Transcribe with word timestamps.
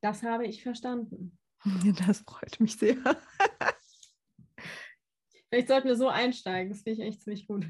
Das 0.00 0.22
habe 0.22 0.46
ich 0.46 0.62
verstanden. 0.62 1.38
Das 2.06 2.20
freut 2.20 2.60
mich 2.60 2.76
sehr. 2.76 2.96
Vielleicht 5.48 5.68
sollten 5.68 5.88
wir 5.88 5.96
so 5.96 6.08
einsteigen. 6.08 6.70
Das 6.70 6.82
finde 6.82 7.02
ich 7.02 7.08
echt 7.08 7.22
ziemlich 7.22 7.46
gut. 7.46 7.66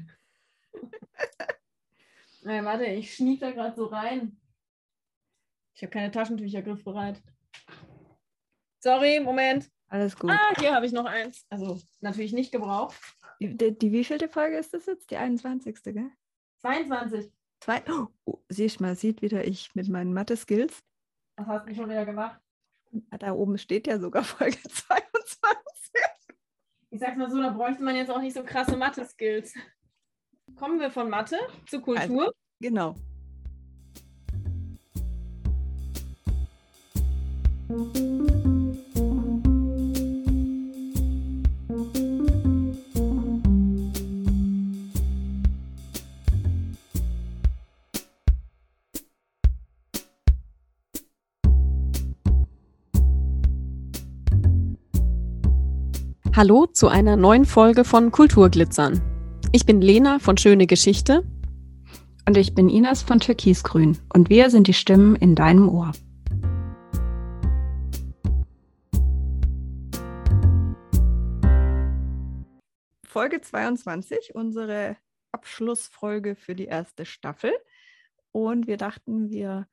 Nein, 2.41 2.65
warte, 2.65 2.85
ich 2.85 3.15
schnief 3.15 3.39
da 3.39 3.51
gerade 3.51 3.75
so 3.75 3.85
rein. 3.85 4.39
Ich 5.73 5.81
habe 5.81 5.91
keine 5.91 6.11
Taschentücher 6.11 6.61
griffbereit. 6.61 7.21
Sorry, 8.79 9.19
Moment. 9.19 9.69
Alles 9.87 10.15
gut. 10.15 10.31
Ah, 10.31 10.53
hier 10.57 10.73
habe 10.73 10.85
ich 10.85 10.91
noch 10.91 11.05
eins. 11.05 11.45
Also 11.49 11.81
natürlich 11.99 12.33
nicht 12.33 12.51
gebraucht. 12.51 12.95
Die, 13.41 13.55
die, 13.57 13.77
die 13.77 13.91
wievielte 13.91 14.29
Folge 14.29 14.57
ist 14.57 14.73
das 14.73 14.85
jetzt? 14.85 15.09
Die 15.09 15.17
21. 15.17 15.81
gell? 15.83 16.11
22. 16.61 17.31
Zwei. 17.61 17.83
Oh, 18.25 18.37
siehst 18.49 18.81
mal, 18.81 18.95
sieht 18.95 19.21
wieder 19.21 19.45
ich 19.45 19.73
mit 19.75 19.89
meinen 19.89 20.13
Mathe-Skills. 20.13 20.83
Was 21.39 21.47
hast 21.47 21.69
du 21.69 21.73
schon 21.73 21.89
wieder 21.89 22.05
gemacht? 22.05 22.37
Da 23.17 23.31
oben 23.31 23.57
steht 23.57 23.87
ja 23.87 23.97
sogar 23.97 24.23
Folge 24.25 24.57
22. 24.61 24.99
Ich 26.91 26.99
sag's 26.99 27.17
mal 27.17 27.31
so, 27.31 27.41
da 27.41 27.49
bräuchte 27.49 27.81
man 27.81 27.95
jetzt 27.95 28.11
auch 28.11 28.19
nicht 28.19 28.33
so 28.33 28.43
krasse 28.43 28.75
Mathe-Skills. 28.75 29.53
Kommen 30.55 30.79
wir 30.79 30.91
von 30.91 31.09
Mathe 31.09 31.37
zu 31.67 31.79
Kultur. 31.79 32.01
Also, 32.01 32.31
genau. 32.59 32.95
Hallo 56.39 56.67
zu 56.67 56.87
einer 56.87 57.17
neuen 57.17 57.43
Folge 57.43 57.83
von 57.83 58.13
Kulturglitzern. 58.13 59.01
Ich 59.51 59.65
bin 59.65 59.81
Lena 59.81 60.19
von 60.19 60.37
Schöne 60.37 60.67
Geschichte. 60.67 61.27
Und 62.25 62.37
ich 62.37 62.55
bin 62.55 62.69
Inas 62.69 63.03
von 63.03 63.19
Türkisgrün. 63.19 63.97
Und 64.13 64.29
wir 64.29 64.49
sind 64.49 64.67
die 64.67 64.73
Stimmen 64.73 65.17
in 65.17 65.35
deinem 65.35 65.67
Ohr. 65.67 65.91
Folge 73.05 73.41
22, 73.41 74.33
unsere 74.33 74.95
Abschlussfolge 75.33 76.37
für 76.37 76.55
die 76.55 76.67
erste 76.67 77.05
Staffel. 77.05 77.51
Und 78.31 78.65
wir 78.65 78.77
dachten, 78.77 79.29
wir 79.29 79.67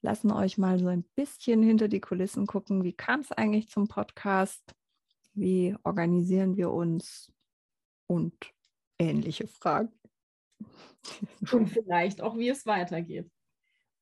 lassen 0.00 0.32
euch 0.32 0.56
mal 0.56 0.78
so 0.78 0.86
ein 0.86 1.04
bisschen 1.14 1.62
hinter 1.62 1.88
die 1.88 2.00
Kulissen 2.00 2.46
gucken. 2.46 2.84
Wie 2.84 2.94
kam 2.94 3.20
es 3.20 3.32
eigentlich 3.32 3.68
zum 3.68 3.86
Podcast? 3.86 4.74
Wie 5.40 5.74
organisieren 5.84 6.58
wir 6.58 6.70
uns? 6.70 7.32
Und 8.06 8.34
ähnliche 8.98 9.46
Fragen. 9.46 9.98
Und 11.50 11.68
vielleicht 11.68 12.20
auch, 12.20 12.36
wie 12.36 12.50
es 12.50 12.66
weitergeht. 12.66 13.32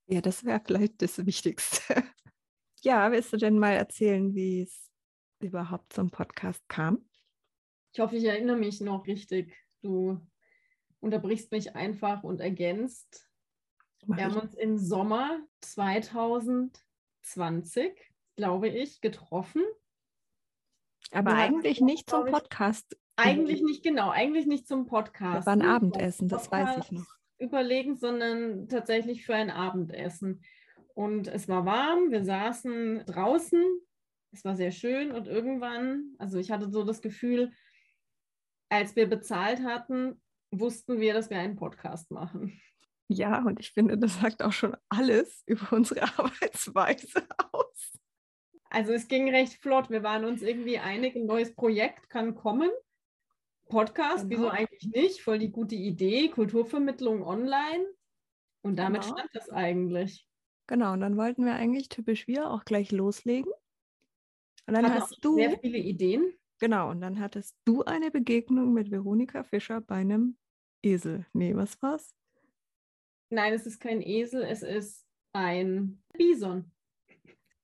Ja, 0.08 0.20
das 0.20 0.44
wäre 0.44 0.60
vielleicht 0.64 1.00
das 1.00 1.24
Wichtigste. 1.24 1.94
Ja, 2.82 3.10
willst 3.10 3.32
du 3.32 3.36
denn 3.36 3.58
mal 3.58 3.72
erzählen, 3.72 4.36
wie 4.36 4.62
es 4.62 4.88
überhaupt 5.40 5.92
zum 5.92 6.12
Podcast 6.12 6.62
kam? 6.68 7.04
Ich 7.92 7.98
hoffe, 7.98 8.14
ich 8.14 8.22
erinnere 8.22 8.56
mich 8.56 8.80
noch 8.80 9.04
richtig. 9.08 9.52
Du 9.82 10.24
unterbrichst 11.00 11.50
mich 11.50 11.74
einfach 11.74 12.22
und 12.22 12.38
ergänzt. 12.38 13.28
Mach 14.06 14.16
Wir 14.16 14.26
haben 14.26 14.36
ich. 14.36 14.42
uns 14.44 14.54
im 14.54 14.78
Sommer 14.78 15.40
2020, 15.62 17.90
glaube 18.36 18.68
ich, 18.68 19.00
getroffen. 19.00 19.64
Aber 21.12 21.34
eigentlich 21.34 21.80
nicht 21.80 22.08
zum 22.08 22.26
Podcast. 22.26 22.96
Eigentlich 23.16 23.62
nicht 23.62 23.82
genau, 23.82 24.10
eigentlich 24.10 24.46
nicht 24.46 24.68
zum 24.68 24.86
Podcast. 24.86 25.46
Wir 25.46 25.50
waren 25.50 25.58
ne? 25.60 25.68
Abendessen, 25.68 26.28
das 26.28 26.50
weiß 26.50 26.84
ich 26.84 26.92
noch. 26.92 27.06
Überlegen, 27.38 27.96
sondern 27.96 28.68
tatsächlich 28.68 29.24
für 29.24 29.34
ein 29.34 29.50
Abendessen. 29.50 30.42
Und 30.94 31.28
es 31.28 31.48
war 31.48 31.64
warm, 31.64 32.10
wir 32.10 32.24
saßen 32.24 33.04
draußen, 33.06 33.62
es 34.32 34.44
war 34.44 34.56
sehr 34.56 34.72
schön 34.72 35.12
und 35.12 35.28
irgendwann, 35.28 36.14
also 36.18 36.38
ich 36.38 36.50
hatte 36.50 36.70
so 36.70 36.84
das 36.84 37.00
Gefühl, 37.00 37.52
als 38.68 38.96
wir 38.96 39.08
bezahlt 39.08 39.62
hatten, 39.62 40.20
wussten 40.50 41.00
wir, 41.00 41.14
dass 41.14 41.30
wir 41.30 41.38
einen 41.38 41.56
Podcast 41.56 42.10
machen. 42.10 42.60
Ja, 43.08 43.42
und 43.42 43.58
ich 43.58 43.72
finde, 43.72 43.96
das 43.96 44.20
sagt 44.20 44.42
auch 44.42 44.52
schon 44.52 44.76
alles 44.88 45.42
über 45.46 45.72
unsere 45.72 46.02
Arbeitsweise 46.02 47.26
aus. 47.52 47.98
Also 48.70 48.92
es 48.92 49.08
ging 49.08 49.28
recht 49.30 49.54
flott. 49.62 49.90
Wir 49.90 50.02
waren 50.02 50.24
uns 50.24 50.42
irgendwie 50.42 50.78
einig, 50.78 51.16
ein 51.16 51.26
neues 51.26 51.54
Projekt 51.54 52.10
kann 52.10 52.34
kommen. 52.34 52.70
Podcast, 53.68 54.28
Genau. 54.28 54.30
wieso 54.42 54.48
eigentlich 54.50 54.86
nicht? 54.94 55.20
Voll 55.22 55.38
die 55.38 55.50
gute 55.50 55.74
Idee, 55.74 56.28
Kulturvermittlung 56.28 57.22
online. 57.22 57.86
Und 58.62 58.76
damit 58.76 59.02
Genau. 59.02 59.16
stand 59.16 59.30
es 59.34 59.50
eigentlich. 59.50 60.26
Genau, 60.66 60.92
und 60.92 61.00
dann 61.00 61.16
wollten 61.16 61.44
wir 61.44 61.54
eigentlich 61.54 61.88
typisch 61.88 62.26
wir 62.26 62.50
auch 62.50 62.64
gleich 62.64 62.92
loslegen. 62.92 63.50
Und 64.66 64.74
dann 64.74 64.84
Hatten 64.84 65.00
hast 65.00 65.24
du, 65.24 65.36
sehr 65.36 65.58
viele 65.60 65.78
Ideen. 65.78 66.34
genau, 66.60 66.90
und 66.90 67.00
dann 67.00 67.20
hattest 67.20 67.56
du 67.64 67.84
eine 67.84 68.10
Begegnung 68.10 68.74
mit 68.74 68.90
Veronika 68.90 69.44
Fischer 69.44 69.80
bei 69.80 69.96
einem 69.96 70.36
Esel. 70.82 71.26
Nee, 71.32 71.54
was 71.56 71.80
war's? 71.80 72.14
Nein, 73.30 73.52
es 73.54 73.66
ist 73.66 73.80
kein 73.80 74.02
Esel, 74.02 74.42
es 74.42 74.62
ist 74.62 75.06
ein 75.32 76.02
Bison. 76.12 76.70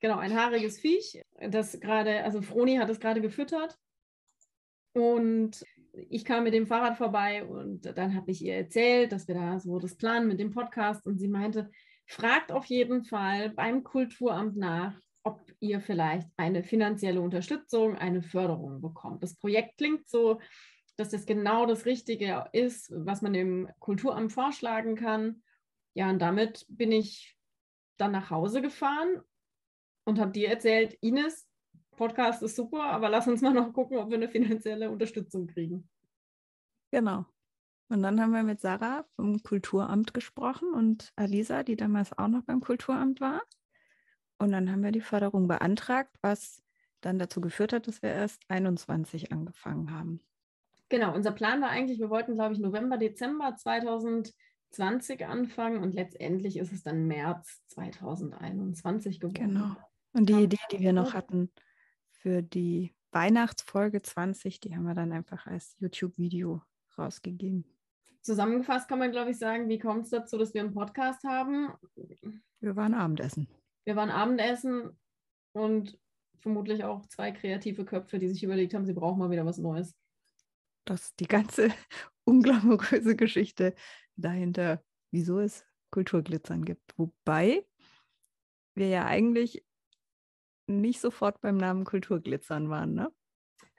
Genau, 0.04 0.19
ein 0.19 0.38
haariges 0.38 0.78
Viech, 0.78 1.22
das 1.41 1.81
gerade, 1.81 2.25
also 2.25 2.42
Froni 2.42 2.76
hat 2.76 2.91
es 2.91 3.00
gerade 3.00 3.22
gefüttert. 3.22 3.78
Und 4.92 5.65
ich 5.94 6.26
kam 6.26 6.44
mit 6.44 6.53
dem 6.53 6.66
Fahrrad 6.66 6.98
vorbei 6.98 7.42
und 7.42 7.87
dann 7.97 8.15
habe 8.15 8.31
ich 8.31 8.44
ihr 8.44 8.54
erzählt, 8.54 9.12
dass 9.12 9.28
wir 9.28 9.34
da 9.34 9.59
so 9.59 9.78
das 9.78 9.97
planen 9.97 10.28
mit 10.28 10.38
dem 10.38 10.50
Podcast. 10.50 11.06
Und 11.06 11.16
sie 11.16 11.28
meinte, 11.28 11.70
fragt 12.04 12.53
auf 12.53 12.66
jeden 12.66 13.04
Fall 13.04 13.48
beim 13.48 13.82
Kulturamt 13.82 14.59
nach, 14.59 14.94
ob 15.22 15.41
ihr 15.60 15.81
vielleicht 15.81 16.28
eine 16.36 16.62
finanzielle 16.65 17.22
Unterstützung, 17.22 17.97
eine 17.97 18.21
Förderung 18.21 18.82
bekommt. 18.82 19.22
Das 19.22 19.34
Projekt 19.38 19.78
klingt 19.78 20.06
so, 20.06 20.38
dass 20.98 21.09
das 21.09 21.25
genau 21.25 21.65
das 21.65 21.86
Richtige 21.86 22.44
ist, 22.53 22.92
was 22.94 23.22
man 23.22 23.32
dem 23.32 23.71
Kulturamt 23.78 24.34
vorschlagen 24.34 24.97
kann. 24.97 25.42
Ja, 25.94 26.10
und 26.10 26.19
damit 26.19 26.66
bin 26.69 26.92
ich 26.92 27.38
dann 27.97 28.12
nach 28.12 28.28
Hause 28.28 28.60
gefahren 28.60 29.22
und 30.04 30.19
habe 30.19 30.32
dir 30.32 30.48
erzählt, 30.48 30.97
Ines, 31.00 31.47
Podcast 31.97 32.42
ist 32.42 32.56
super, 32.56 32.84
aber 32.84 33.09
lass 33.09 33.28
uns 33.28 33.41
mal 33.41 33.53
noch 33.53 33.72
gucken, 33.72 33.98
ob 33.98 34.10
wir 34.10 34.16
eine 34.16 34.28
finanzielle 34.28 34.91
Unterstützung 34.91 35.47
kriegen. 35.47 35.88
Genau. 36.91 37.25
Und 37.88 38.03
dann 38.03 38.20
haben 38.20 38.32
wir 38.32 38.42
mit 38.42 38.60
Sarah 38.60 39.04
vom 39.16 39.42
Kulturamt 39.42 40.15
gesprochen 40.15 40.72
und 40.72 41.12
Alisa, 41.16 41.62
die 41.62 41.76
damals 41.76 42.16
auch 42.16 42.28
noch 42.28 42.42
beim 42.42 42.60
Kulturamt 42.60 43.20
war. 43.20 43.42
Und 44.38 44.53
dann 44.53 44.70
haben 44.70 44.82
wir 44.82 44.91
die 44.91 45.00
Förderung 45.00 45.47
beantragt, 45.47 46.16
was 46.22 46.62
dann 47.00 47.19
dazu 47.19 47.41
geführt 47.41 47.72
hat, 47.72 47.86
dass 47.86 48.03
wir 48.03 48.10
erst 48.10 48.42
21 48.48 49.32
angefangen 49.32 49.92
haben. 49.92 50.21
Genau, 50.88 51.15
unser 51.15 51.32
Plan 51.32 51.60
war 51.60 51.71
eigentlich, 51.71 51.98
wir 51.98 52.10
wollten, 52.10 52.34
glaube 52.34 52.54
ich, 52.54 52.60
November, 52.60 52.98
Dezember 52.98 53.54
2020 53.56 55.26
anfangen 55.26 55.82
und 55.82 55.94
letztendlich 55.94 56.59
ist 56.59 56.72
es 56.72 56.82
dann 56.82 57.06
März 57.06 57.62
2021 57.69 59.21
geworden. 59.21 59.54
Genau. 59.54 59.76
Und 60.14 60.28
die. 60.28 60.44
Idee, 60.44 60.58
die 60.70 60.80
wir 60.80 60.92
noch 60.92 61.12
hatten 61.12 61.50
für 62.10 62.42
die 62.42 62.94
Weihnachtsfolge 63.10 64.00
20, 64.00 64.60
die 64.60 64.75
haben 64.75 64.84
wir 64.84 64.94
dann 64.94 65.12
einfach 65.12 65.47
als 65.47 65.76
YouTube-Video 65.78 66.62
rausgegeben. 66.97 67.64
Zusammengefasst 68.22 68.88
kann 68.88 69.00
man, 69.00 69.10
glaube 69.10 69.32
ich, 69.32 69.38
sagen, 69.38 69.69
wie 69.69 69.78
kommt 69.78 70.04
es 70.04 70.10
dazu, 70.10 70.38
dass 70.38 70.54
wir 70.54 70.62
einen 70.62 70.72
Podcast 70.72 71.24
haben? 71.24 71.74
Wir 72.60 72.74
waren 72.76 72.94
Abendessen. 72.94 73.48
Wir 73.84 73.97
waren 73.97 74.10
Abendessen 74.10 74.98
und 75.53 75.98
vermutlich 76.41 76.84
auch 76.84 77.04
zwei 77.06 77.33
kreative 77.33 77.84
Köpfe, 77.84 78.18
die 78.18 78.28
sich 78.28 78.42
überlegt 78.42 78.72
haben, 78.72 78.86
sie 78.86 78.94
brauchen 78.94 79.18
mal 79.18 79.30
wieder 79.30 79.44
was 79.44 79.59
Neues. 79.59 79.94
Das 80.84 81.15
die 81.16 81.27
ganze 81.27 81.68
unglamouröse 82.24 83.16
Geschichte 83.16 83.74
dahinter, 84.16 84.83
wieso 85.10 85.41
es 85.41 85.66
Kulturglitzern 85.91 86.65
gibt. 86.65 86.98
Wobei 86.98 87.66
wir 88.74 88.89
ja 88.89 89.06
eigentlich 89.06 89.65
nicht 90.66 91.01
sofort 91.01 91.41
beim 91.41 91.57
Namen 91.57 91.84
Kulturglitzern 91.84 92.69
waren, 92.69 92.95
ne? 92.95 93.11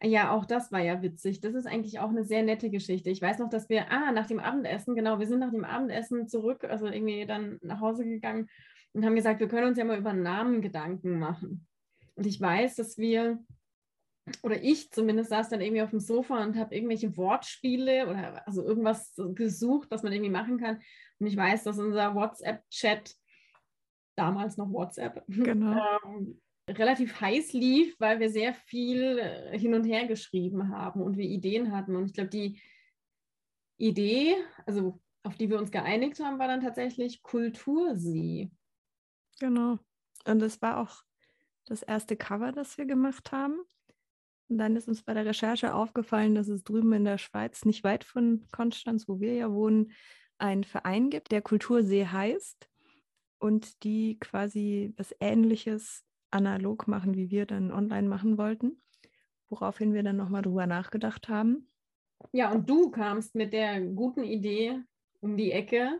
Ja, 0.02 0.32
auch 0.32 0.46
das 0.46 0.72
war 0.72 0.82
ja 0.82 1.02
witzig. 1.02 1.40
Das 1.40 1.54
ist 1.56 1.66
eigentlich 1.66 2.00
auch 2.00 2.10
eine 2.10 2.26
sehr 2.26 2.44
nette 2.44 2.70
Geschichte. 2.70 3.10
Ich 3.10 3.22
weiß 3.22 3.40
noch, 3.40 3.50
dass 3.50 3.70
wir, 3.70 3.92
ah, 3.92 4.12
nach 4.12 4.28
dem 4.28 4.40
Abendessen, 4.40 4.94
genau, 4.94 5.20
wir 5.20 5.28
sind 5.28 5.40
nach 5.40 5.52
dem 5.52 5.64
Abendessen 5.64 6.28
zurück, 6.28 6.64
also 6.66 6.86
irgendwie 6.86 7.26
dann 7.26 7.58
nach 7.62 7.80
Hause 7.80 8.04
gegangen 8.04 8.50
und 8.94 9.06
haben 9.06 9.16
gesagt, 9.16 9.40
wir 9.40 9.48
können 9.48 9.68
uns 9.68 9.78
ja 9.78 9.86
mal 9.86 9.98
über 9.98 10.14
Namen 10.14 10.62
Gedanken 10.62 11.18
machen. 11.18 11.66
Und 12.16 12.26
ich 12.26 12.40
weiß, 12.40 12.76
dass 12.76 12.98
wir, 12.98 13.40
oder 14.44 14.62
ich 14.62 14.92
zumindest 14.92 15.30
saß 15.30 15.50
dann 15.50 15.62
irgendwie 15.62 15.82
auf 15.82 15.90
dem 15.90 16.00
Sofa 16.00 16.44
und 16.44 16.58
habe 16.58 16.76
irgendwelche 16.76 17.16
Wortspiele 17.16 18.08
oder 18.08 18.46
also 18.48 18.64
irgendwas 18.64 19.14
gesucht, 19.34 19.90
was 19.92 20.04
man 20.04 20.14
irgendwie 20.14 20.32
machen 20.32 20.60
kann. 20.60 20.82
Und 21.20 21.28
ich 21.28 21.38
weiß, 21.38 21.64
dass 21.64 21.80
unser 21.80 22.16
WhatsApp-Chat 22.16 23.16
damals 24.16 24.58
noch 24.58 24.72
WhatsApp, 24.72 25.24
Genau. 25.28 25.78
ähm, 26.06 26.42
relativ 26.68 27.20
heiß 27.22 27.54
lief, 27.54 27.96
weil 28.00 28.20
wir 28.20 28.30
sehr 28.30 28.54
viel 28.54 29.20
äh, 29.20 29.58
hin 29.58 29.74
und 29.74 29.84
her 29.86 30.08
geschrieben 30.08 30.70
haben 30.70 31.02
und 31.02 31.18
wir 31.18 31.26
Ideen 31.26 31.72
hatten. 31.72 31.96
Und 31.96 32.06
ich 32.06 32.14
glaube, 32.14 32.30
die 32.30 32.60
Idee, 33.78 34.36
also 34.66 35.00
auf 35.24 35.36
die 35.36 35.50
wir 35.50 35.58
uns 35.58 35.72
geeinigt 35.72 36.20
haben, 36.20 36.40
war 36.40 36.48
dann 36.48 36.62
tatsächlich 36.62 37.22
Kultursee. 37.24 38.52
Genau. 39.40 39.80
Und 40.26 40.40
das 40.40 40.62
war 40.62 40.80
auch 40.80 41.04
das 41.66 41.84
erste 41.84 42.16
Cover, 42.16 42.52
das 42.52 42.78
wir 42.78 42.86
gemacht 42.86 43.32
haben. 43.32 43.60
Und 44.48 44.60
dann 44.60 44.76
ist 44.76 44.88
uns 44.88 45.04
bei 45.04 45.14
der 45.14 45.26
Recherche 45.26 45.74
aufgefallen, 45.74 46.36
dass 46.36 46.48
es 46.48 46.64
drüben 46.64 46.94
in 46.94 47.06
der 47.06 47.18
Schweiz, 47.18 47.66
nicht 47.66 47.84
weit 47.84 48.04
von 48.04 48.48
Konstanz, 48.52 49.08
wo 49.08 49.20
wir 49.20 49.34
ja 49.34 49.52
wohnen, 49.52 49.92
einen 50.38 50.64
Verein 50.64 51.10
gibt, 51.10 51.32
der 51.32 51.42
Kultursee 51.42 52.06
heißt 52.06 52.70
und 53.40 53.84
die 53.84 54.20
quasi 54.20 54.94
was 54.98 55.16
Ähnliches 55.20 56.05
analog 56.36 56.88
machen, 56.88 57.16
wie 57.16 57.32
wir 57.32 57.46
dann 57.46 57.72
online 57.72 58.08
machen 58.08 58.38
wollten. 58.38 58.82
Woraufhin 59.50 59.94
wir 59.94 60.04
dann 60.04 60.18
nochmal 60.18 60.42
drüber 60.42 60.68
nachgedacht 60.68 61.30
haben. 61.30 61.70
Ja, 62.32 62.52
und 62.52 62.70
du 62.70 62.92
kamst 62.92 63.36
mit 63.36 63.54
der 63.54 63.82
guten 63.82 64.24
Idee 64.24 64.82
um 65.22 65.38
die 65.38 65.52
Ecke, 65.52 66.00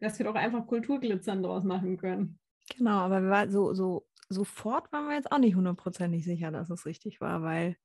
dass 0.00 0.18
wir 0.18 0.26
doch 0.26 0.34
einfach 0.34 0.66
Kulturglitzern 0.66 1.42
draus 1.42 1.64
machen 1.64 1.96
können. 1.98 2.38
Genau, 2.76 2.98
aber 2.98 3.22
wir 3.22 3.30
war 3.30 3.48
so, 3.50 3.74
so, 3.74 4.06
sofort 4.28 4.92
waren 4.92 5.08
wir 5.08 5.14
jetzt 5.14 5.30
auch 5.30 5.38
nicht 5.38 5.54
hundertprozentig 5.54 6.24
sicher, 6.24 6.50
dass 6.50 6.70
es 6.70 6.86
richtig 6.86 7.20
war, 7.20 7.42
weil 7.42 7.76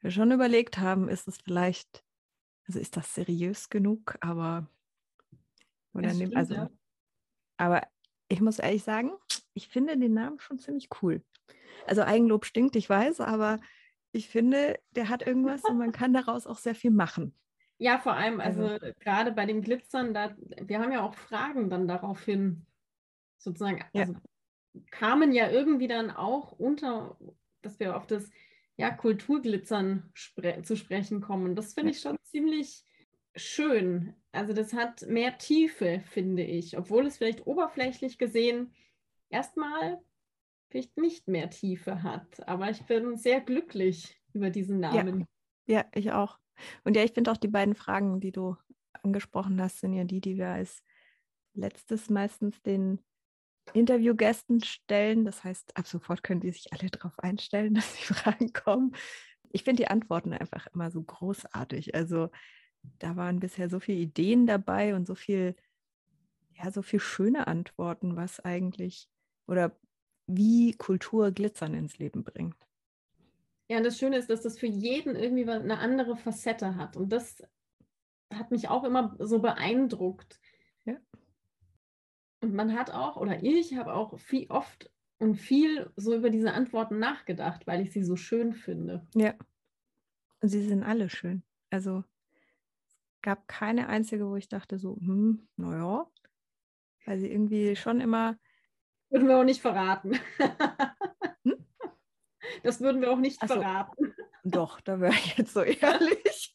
wir 0.00 0.10
schon 0.10 0.32
überlegt 0.32 0.78
haben, 0.78 1.08
ist 1.08 1.28
es 1.28 1.38
vielleicht, 1.38 2.04
also 2.66 2.78
ist 2.78 2.96
das 2.96 3.14
seriös 3.14 3.68
genug, 3.68 4.16
aber 4.20 4.68
oder 5.94 6.08
Das 6.08 6.16
nehm, 6.16 6.28
stimmt, 6.28 6.36
also, 6.36 6.54
ja. 6.54 6.70
aber 7.56 7.82
ich 8.28 8.40
muss 8.40 8.58
ehrlich 8.58 8.82
sagen, 8.82 9.12
ich 9.54 9.68
finde 9.68 9.96
den 9.98 10.14
Namen 10.14 10.40
schon 10.40 10.58
ziemlich 10.58 10.88
cool. 11.02 11.22
Also 11.86 12.02
Eigenlob 12.02 12.44
stinkt, 12.44 12.76
ich 12.76 12.88
weiß, 12.88 13.20
aber 13.20 13.60
ich 14.12 14.28
finde, 14.28 14.78
der 14.90 15.08
hat 15.08 15.26
irgendwas 15.26 15.64
und 15.64 15.78
man 15.78 15.92
kann 15.92 16.12
daraus 16.12 16.46
auch 16.46 16.58
sehr 16.58 16.74
viel 16.74 16.90
machen. 16.90 17.34
Ja, 17.78 17.98
vor 17.98 18.14
allem, 18.14 18.40
Also- 18.40 18.66
also 18.66 18.86
gerade 19.00 19.32
bei 19.32 19.46
dem 19.46 19.62
Glitzern, 19.62 20.14
da, 20.14 20.36
wir 20.38 20.78
haben 20.78 20.92
ja 20.92 21.02
auch 21.02 21.14
Fragen 21.14 21.70
dann 21.70 21.88
daraufhin 21.88 22.66
sozusagen, 23.38 23.80
Ja. 23.92 24.02
also 24.02 24.14
kamen 24.90 25.32
ja 25.32 25.50
irgendwie 25.50 25.88
dann 25.88 26.10
auch 26.10 26.52
unter, 26.52 27.18
dass 27.62 27.80
wir 27.80 27.96
auf 27.96 28.06
das 28.06 28.30
ja, 28.78 28.90
Kulturglitzern 28.90 30.10
spre 30.14 30.62
zu 30.62 30.76
sprechen 30.76 31.20
kommen. 31.20 31.54
Das 31.54 31.74
finde 31.74 31.90
Ja. 31.90 31.96
ich 31.96 32.00
schon 32.00 32.16
ziemlich 32.24 32.84
schön. 33.36 34.14
Also 34.32 34.52
das 34.54 34.72
hat 34.72 35.02
mehr 35.02 35.36
Tiefe, 35.38 36.02
finde 36.06 36.42
ich, 36.42 36.78
obwohl 36.78 37.06
es 37.06 37.18
vielleicht 37.18 37.46
oberflächlich 37.46 38.18
gesehen 38.18 38.74
erstmal 39.32 39.98
vielleicht 40.70 40.96
nicht 40.96 41.28
mehr 41.28 41.50
Tiefe 41.50 42.02
hat. 42.02 42.46
Aber 42.48 42.70
ich 42.70 42.82
bin 42.86 43.16
sehr 43.16 43.40
glücklich 43.40 44.20
über 44.32 44.50
diesen 44.50 44.80
Namen. 44.80 45.26
Ja, 45.66 45.84
ich 45.94 46.12
auch. 46.12 46.38
Und 46.84 46.96
ja, 46.96 47.04
ich 47.04 47.12
finde 47.12 47.30
auch 47.30 47.36
die 47.36 47.48
beiden 47.48 47.74
Fragen, 47.74 48.20
die 48.20 48.32
du 48.32 48.56
angesprochen 49.02 49.60
hast, 49.60 49.80
sind 49.80 49.92
ja 49.92 50.04
die, 50.04 50.20
die 50.20 50.36
wir 50.36 50.48
als 50.48 50.82
letztes 51.54 52.08
meistens 52.08 52.60
den 52.62 53.00
Interviewgästen 53.74 54.62
stellen. 54.62 55.24
Das 55.24 55.44
heißt, 55.44 55.76
ab 55.76 55.86
sofort 55.86 56.22
können 56.22 56.40
die 56.40 56.52
sich 56.52 56.72
alle 56.72 56.90
darauf 56.90 57.18
einstellen, 57.18 57.74
dass 57.74 57.94
die 57.94 58.14
Fragen 58.14 58.52
kommen. 58.52 58.94
Ich 59.50 59.64
finde 59.64 59.82
die 59.82 59.88
Antworten 59.88 60.32
einfach 60.32 60.66
immer 60.68 60.90
so 60.90 61.02
großartig. 61.02 61.94
Also 61.94 62.30
da 62.98 63.16
waren 63.16 63.40
bisher 63.40 63.68
so 63.68 63.78
viele 63.80 63.98
Ideen 63.98 64.46
dabei 64.46 64.94
und 64.94 65.06
so 65.06 65.14
viel, 65.14 65.54
ja, 66.54 66.72
so 66.72 66.82
viel 66.82 67.00
schöne 67.00 67.46
Antworten, 67.46 68.16
was 68.16 68.40
eigentlich 68.40 69.08
oder 69.46 69.76
wie 70.26 70.72
Kultur 70.72 71.30
Glitzern 71.32 71.74
ins 71.74 71.98
Leben 71.98 72.24
bringt. 72.24 72.56
Ja, 73.68 73.78
und 73.78 73.84
das 73.84 73.98
Schöne 73.98 74.18
ist, 74.18 74.28
dass 74.28 74.42
das 74.42 74.58
für 74.58 74.66
jeden 74.66 75.16
irgendwie 75.16 75.48
eine 75.48 75.78
andere 75.78 76.16
Facette 76.16 76.76
hat. 76.76 76.96
Und 76.96 77.10
das 77.10 77.42
hat 78.32 78.50
mich 78.50 78.68
auch 78.68 78.84
immer 78.84 79.16
so 79.18 79.38
beeindruckt. 79.40 80.40
Ja. 80.84 80.96
Und 82.40 82.54
man 82.54 82.76
hat 82.76 82.90
auch, 82.90 83.16
oder 83.16 83.42
ich 83.42 83.74
habe 83.76 83.94
auch 83.94 84.18
viel, 84.18 84.46
oft 84.50 84.90
und 85.18 85.36
viel 85.36 85.90
so 85.96 86.14
über 86.14 86.30
diese 86.30 86.52
Antworten 86.52 86.98
nachgedacht, 86.98 87.66
weil 87.66 87.80
ich 87.80 87.92
sie 87.92 88.02
so 88.02 88.16
schön 88.16 88.52
finde. 88.52 89.06
Ja. 89.14 89.34
Und 90.40 90.48
sie 90.48 90.66
sind 90.66 90.82
alle 90.82 91.08
schön. 91.08 91.44
Also 91.70 92.04
es 92.84 93.22
gab 93.22 93.46
keine 93.46 93.88
einzige, 93.88 94.28
wo 94.28 94.34
ich 94.36 94.48
dachte 94.48 94.78
so, 94.78 94.96
hm, 94.96 95.46
naja, 95.56 96.10
weil 97.06 97.20
sie 97.20 97.30
irgendwie 97.30 97.76
schon 97.76 98.00
immer, 98.00 98.36
Würden 99.12 99.28
wir 99.28 99.38
auch 99.38 99.44
nicht 99.44 99.60
verraten. 99.60 100.18
Hm? 101.44 101.66
Das 102.62 102.80
würden 102.80 103.02
wir 103.02 103.10
auch 103.12 103.18
nicht 103.18 103.40
so. 103.40 103.46
verraten. 103.46 104.14
doch, 104.42 104.80
da 104.80 105.00
wäre 105.00 105.12
ich 105.12 105.36
jetzt 105.36 105.52
so 105.52 105.62
ehrlich. 105.62 106.54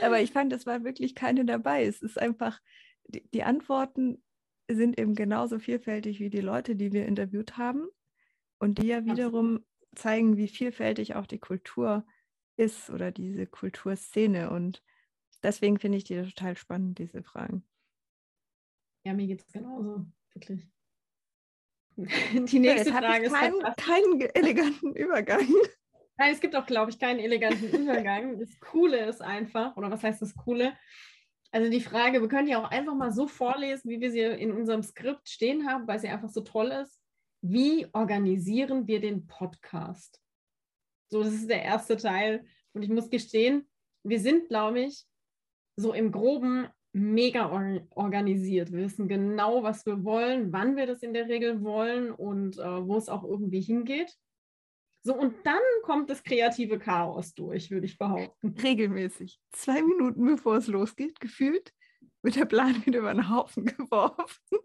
Aber 0.00 0.20
ich 0.20 0.30
fand, 0.30 0.52
es 0.52 0.66
war 0.66 0.84
wirklich 0.84 1.14
keine 1.14 1.46
dabei. 1.46 1.84
Es 1.84 2.02
ist 2.02 2.18
einfach, 2.18 2.60
die, 3.06 3.26
die 3.30 3.44
Antworten 3.44 4.22
sind 4.70 4.98
eben 5.00 5.14
genauso 5.14 5.58
vielfältig 5.58 6.20
wie 6.20 6.28
die 6.28 6.42
Leute, 6.42 6.76
die 6.76 6.92
wir 6.92 7.06
interviewt 7.06 7.56
haben. 7.56 7.88
Und 8.58 8.78
die 8.78 8.88
ja 8.88 9.04
wiederum 9.06 9.64
zeigen, 9.94 10.36
wie 10.36 10.48
vielfältig 10.48 11.14
auch 11.14 11.26
die 11.26 11.38
Kultur 11.38 12.04
ist 12.56 12.90
oder 12.90 13.10
diese 13.10 13.46
Kulturszene. 13.46 14.50
Und 14.50 14.82
deswegen 15.42 15.78
finde 15.78 15.96
ich 15.96 16.04
die 16.04 16.20
total 16.22 16.56
spannend, 16.56 16.98
diese 16.98 17.22
Fragen. 17.22 17.64
Ja, 19.08 19.14
mir 19.14 19.26
geht 19.26 19.40
es 19.40 19.50
genauso, 19.50 20.04
wirklich. 20.34 20.68
Die 21.96 22.04
Ja, 22.04 22.74
nächste 22.74 22.92
hatte 22.92 23.06
Frage 23.06 23.24
ist 23.24 23.32
keinen, 23.32 23.62
keinen 23.78 24.20
eleganten 24.20 24.94
Übergang. 24.94 25.48
Nein, 26.18 26.34
es 26.34 26.40
gibt 26.42 26.54
auch, 26.54 26.66
glaube 26.66 26.90
ich, 26.90 26.98
keinen 26.98 27.18
eleganten 27.18 27.70
Übergang. 27.70 28.38
Das 28.38 28.60
Coole 28.60 29.06
ist 29.06 29.22
einfach, 29.22 29.74
oder 29.78 29.90
was 29.90 30.02
heißt 30.02 30.20
das 30.20 30.36
Coole? 30.36 30.76
Also 31.52 31.70
die 31.70 31.80
Frage, 31.80 32.20
wir 32.20 32.28
können 32.28 32.48
die 32.48 32.54
auch 32.54 32.70
einfach 32.70 32.94
mal 32.94 33.10
so 33.10 33.26
vorlesen, 33.26 33.88
wie 33.88 33.98
wir 33.98 34.10
sie 34.10 34.20
in 34.20 34.52
unserem 34.52 34.82
Skript 34.82 35.26
stehen 35.26 35.66
haben, 35.66 35.88
weil 35.88 36.00
sie 36.00 36.08
einfach 36.08 36.28
so 36.28 36.42
toll 36.42 36.66
ist. 36.66 37.00
Wie 37.40 37.86
organisieren 37.94 38.86
wir 38.88 39.00
den 39.00 39.26
Podcast? 39.26 40.20
So, 41.08 41.22
das 41.22 41.32
ist 41.32 41.48
der 41.48 41.62
erste 41.62 41.96
Teil. 41.96 42.44
Und 42.74 42.82
ich 42.82 42.90
muss 42.90 43.08
gestehen, 43.08 43.70
wir 44.02 44.20
sind, 44.20 44.48
glaube 44.48 44.80
ich, 44.80 45.06
so 45.76 45.94
im 45.94 46.12
Groben 46.12 46.68
mega 46.98 47.50
or 47.50 47.80
organisiert. 47.90 48.72
Wir 48.72 48.84
wissen 48.84 49.08
genau, 49.08 49.62
was 49.62 49.86
wir 49.86 50.04
wollen, 50.04 50.52
wann 50.52 50.76
wir 50.76 50.86
das 50.86 51.02
in 51.02 51.14
der 51.14 51.28
Regel 51.28 51.62
wollen 51.62 52.10
und 52.10 52.58
äh, 52.58 52.86
wo 52.86 52.96
es 52.96 53.08
auch 53.08 53.24
irgendwie 53.24 53.60
hingeht. 53.60 54.14
So, 55.02 55.14
und 55.14 55.34
dann 55.44 55.62
kommt 55.82 56.10
das 56.10 56.22
kreative 56.22 56.78
Chaos 56.78 57.34
durch, 57.34 57.70
würde 57.70 57.86
ich 57.86 57.98
behaupten. 57.98 58.54
Regelmäßig. 58.62 59.40
Zwei 59.52 59.82
Minuten 59.82 60.26
bevor 60.26 60.56
es 60.56 60.66
losgeht, 60.66 61.20
gefühlt, 61.20 61.72
wird 62.22 62.36
der 62.36 62.44
Plan 62.46 62.74
wieder 62.86 63.00
über 63.00 63.14
den 63.14 63.30
Haufen 63.30 63.64
geworfen. 63.64 64.58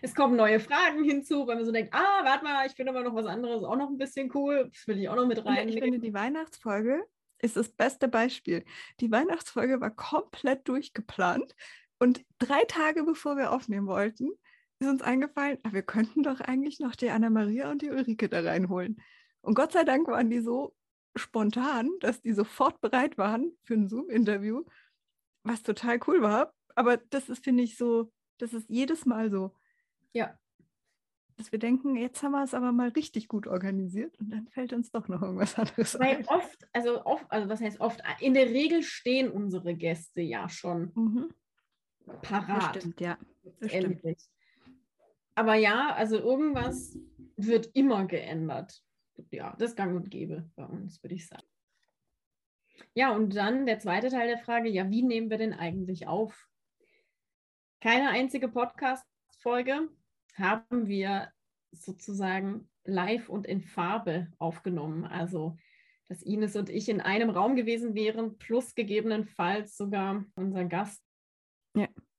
Es 0.00 0.14
kommen 0.14 0.36
neue 0.36 0.58
Fragen 0.58 1.04
hinzu, 1.04 1.46
weil 1.46 1.56
man 1.56 1.64
so 1.64 1.72
denkt, 1.72 1.92
ah, 1.92 2.24
warte 2.24 2.44
mal, 2.44 2.66
ich 2.66 2.72
finde 2.72 2.92
aber 2.92 3.02
noch 3.02 3.14
was 3.14 3.26
anderes 3.26 3.62
auch 3.62 3.76
noch 3.76 3.90
ein 3.90 3.98
bisschen 3.98 4.30
cool. 4.34 4.70
Das 4.72 4.86
will 4.86 4.98
ich 4.98 5.08
auch 5.08 5.16
noch 5.16 5.26
mit 5.26 5.38
Und 5.38 5.54
Ich 5.68 5.74
finde, 5.74 5.96
rein. 5.96 6.00
die 6.00 6.14
Weihnachtsfolge 6.14 7.04
ist 7.40 7.56
das 7.56 7.68
beste 7.68 8.08
Beispiel. 8.08 8.64
Die 9.00 9.10
Weihnachtsfolge 9.10 9.80
war 9.80 9.90
komplett 9.90 10.68
durchgeplant 10.68 11.54
und 11.98 12.24
drei 12.38 12.64
Tage 12.64 13.04
bevor 13.04 13.36
wir 13.36 13.52
aufnehmen 13.52 13.86
wollten, 13.86 14.30
ist 14.78 14.88
uns 14.88 15.02
eingefallen, 15.02 15.58
ah, 15.62 15.72
wir 15.72 15.82
könnten 15.82 16.22
doch 16.22 16.40
eigentlich 16.40 16.80
noch 16.80 16.94
die 16.94 17.10
Anna-Maria 17.10 17.70
und 17.70 17.82
die 17.82 17.90
Ulrike 17.90 18.28
da 18.28 18.40
reinholen. 18.40 19.00
Und 19.40 19.54
Gott 19.54 19.72
sei 19.72 19.84
Dank 19.84 20.06
waren 20.08 20.28
die 20.28 20.40
so 20.40 20.74
spontan, 21.14 21.90
dass 22.00 22.20
die 22.20 22.32
sofort 22.32 22.80
bereit 22.80 23.16
waren 23.16 23.52
für 23.62 23.74
ein 23.74 23.88
Zoom-Interview, 23.88 24.64
was 25.44 25.62
total 25.62 25.98
cool 26.06 26.20
war. 26.20 26.52
Aber 26.74 26.98
das 26.98 27.30
ist, 27.30 27.42
finde 27.42 27.62
ich, 27.62 27.78
so, 27.78 28.12
das 28.38 28.52
ist 28.52 28.68
jedes 28.68 29.06
Mal 29.06 29.30
so. 29.30 29.54
Ja. 30.12 30.38
Dass 31.36 31.52
wir 31.52 31.58
denken, 31.58 31.96
jetzt 31.96 32.22
haben 32.22 32.32
wir 32.32 32.42
es 32.42 32.54
aber 32.54 32.72
mal 32.72 32.88
richtig 32.88 33.28
gut 33.28 33.46
organisiert 33.46 34.18
und 34.18 34.30
dann 34.30 34.48
fällt 34.48 34.72
uns 34.72 34.90
doch 34.90 35.06
noch 35.08 35.20
irgendwas 35.20 35.58
anderes 35.58 35.98
Weil 35.98 36.16
ein. 36.16 36.26
oft, 36.28 36.66
also 36.72 37.04
oft, 37.04 37.26
also 37.30 37.48
was 37.48 37.60
heißt 37.60 37.80
oft, 37.80 38.00
in 38.20 38.32
der 38.32 38.46
Regel 38.46 38.82
stehen 38.82 39.30
unsere 39.30 39.74
Gäste 39.74 40.22
ja 40.22 40.48
schon 40.48 40.92
Mhm. 40.94 41.28
parat. 42.22 42.76
Das 42.76 42.82
stimmt, 42.82 43.00
ja. 43.02 43.18
Das 43.60 43.70
stimmt. 43.70 43.84
Endlich. 44.04 44.18
Aber 45.34 45.54
ja, 45.54 45.94
also 45.94 46.18
irgendwas 46.18 46.98
wird 47.36 47.66
immer 47.74 48.06
geändert. 48.06 48.82
Ja, 49.30 49.54
das 49.58 49.76
gang 49.76 49.94
und 49.94 50.10
gäbe 50.10 50.50
bei 50.56 50.64
uns, 50.64 51.02
würde 51.02 51.14
ich 51.14 51.26
sagen. 51.26 51.46
Ja, 52.94 53.14
und 53.14 53.34
dann 53.36 53.66
der 53.66 53.78
zweite 53.78 54.08
Teil 54.08 54.28
der 54.28 54.38
Frage, 54.38 54.68
ja, 54.70 54.90
wie 54.90 55.02
nehmen 55.02 55.28
wir 55.30 55.36
denn 55.38 55.52
eigentlich 55.52 56.06
auf? 56.06 56.48
Keine 57.80 58.08
einzige 58.08 58.48
Podcast-Folge 58.48 59.88
haben 60.38 60.86
wir 60.86 61.30
sozusagen 61.72 62.68
live 62.84 63.28
und 63.28 63.46
in 63.46 63.60
Farbe 63.60 64.28
aufgenommen. 64.38 65.04
Also, 65.04 65.56
dass 66.08 66.22
Ines 66.22 66.56
und 66.56 66.70
ich 66.70 66.88
in 66.88 67.00
einem 67.00 67.30
Raum 67.30 67.56
gewesen 67.56 67.94
wären, 67.94 68.38
plus 68.38 68.74
gegebenenfalls 68.74 69.76
sogar 69.76 70.24
unser 70.36 70.64
Gast. 70.64 71.02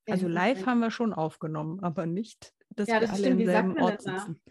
Also 0.09 0.27
live 0.27 0.65
haben 0.65 0.79
wir 0.79 0.91
schon 0.91 1.13
aufgenommen, 1.13 1.81
aber 1.83 2.05
nicht, 2.05 2.53
dass 2.69 2.87
Ja, 2.87 2.95
wir 2.95 3.01
das 3.01 3.11
alle 3.11 3.19
stimmt. 3.19 3.41
im 3.41 3.45
selben 3.47 3.79
Ort 3.81 4.01
sitzen. 4.01 4.41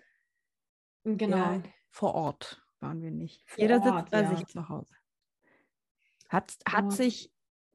Genau. 1.04 1.36
Ja, 1.36 1.62
vor 1.90 2.14
Ort 2.14 2.62
waren 2.80 3.00
wir 3.00 3.10
nicht. 3.10 3.42
Vor 3.48 3.62
Jeder 3.62 3.80
Ort, 3.80 3.98
sitzt 3.98 4.10
bei 4.10 4.22
ja. 4.22 4.36
sich 4.36 4.46
zu 4.48 4.68
Hause. 4.68 4.94
Hat, 6.28 6.56
hat 6.68 6.84
Ja. 6.84 6.90
sich 6.90 7.32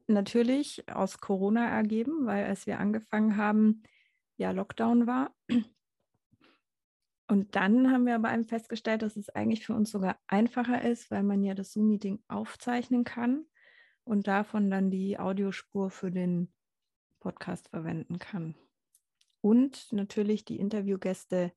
natürlich 0.08 0.88
aus 0.90 1.20
Corona 1.20 1.70
ergeben, 1.70 2.26
weil 2.26 2.46
als 2.46 2.68
wir 2.68 2.80
angefangen 2.80 3.38
haben, 3.38 3.84
ja 4.38 4.52
Lockdown 4.52 5.08
war. 5.08 5.34
Und 7.32 7.56
dann 7.56 7.90
haben 7.90 8.06
wir 8.06 8.16
aber 8.16 8.34
eben 8.34 8.46
festgestellt, 8.46 9.04
dass 9.04 9.16
es 9.16 9.30
eigentlich 9.30 9.66
für 9.66 9.74
uns 9.74 9.90
sogar 9.90 10.20
einfacher 10.28 10.82
ist, 10.82 11.10
weil 11.12 11.24
man 11.24 11.46
ja 11.46 11.54
das 11.54 11.72
Zoom-Meeting 11.72 12.22
aufzeichnen 12.28 13.06
kann 13.06 13.46
und 14.04 14.28
davon 14.28 14.70
dann 14.70 14.92
die 14.92 15.18
Audiospur 15.18 15.92
für 15.92 16.12
den 16.12 16.52
Podcast 17.22 17.70
verwenden 17.70 18.20
kann. 18.20 18.56
Und 19.40 19.94
natürlich 19.94 20.44
die 20.44 20.60
Interviewgäste 20.60 21.54